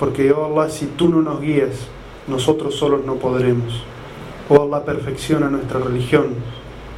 porque, 0.00 0.32
oh 0.32 0.46
Allah, 0.46 0.68
si 0.68 0.86
tú 0.86 1.08
no 1.08 1.22
nos 1.22 1.40
guías, 1.40 1.86
nosotros 2.26 2.74
solos 2.74 3.04
no 3.06 3.14
podremos. 3.14 3.84
Oh 4.49 4.61
Allah, 4.63 4.83
perfecciona 4.83 5.49
nuestra 5.49 5.79
religión, 5.79 6.35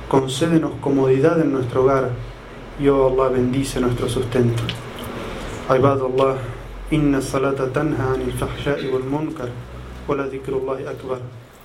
concédenos 0.09 0.71
comodidad 0.81 1.39
en 1.41 1.51
nuestro 1.53 1.83
hogar 1.83 2.09
y, 2.79 2.87
oh 2.87 3.07
Allah, 3.07 3.29
bendice 3.29 3.79
nuestro 3.81 4.07
sustento. 4.09 4.63
عباد 5.69 6.01
الله 6.01 6.37
إن 6.93 7.15
الصلاة 7.15 7.59
تنهى 7.71 8.05
عن 8.13 8.21
الفحشاء 8.27 8.93
والمنكر 8.93 9.49
ولذكر 10.07 10.53
الله 10.53 10.91
أكبر 10.91 11.19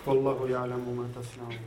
والله 0.06 0.38
يعلم 0.50 0.84
ما 0.98 1.06
تصنعون 1.16 1.58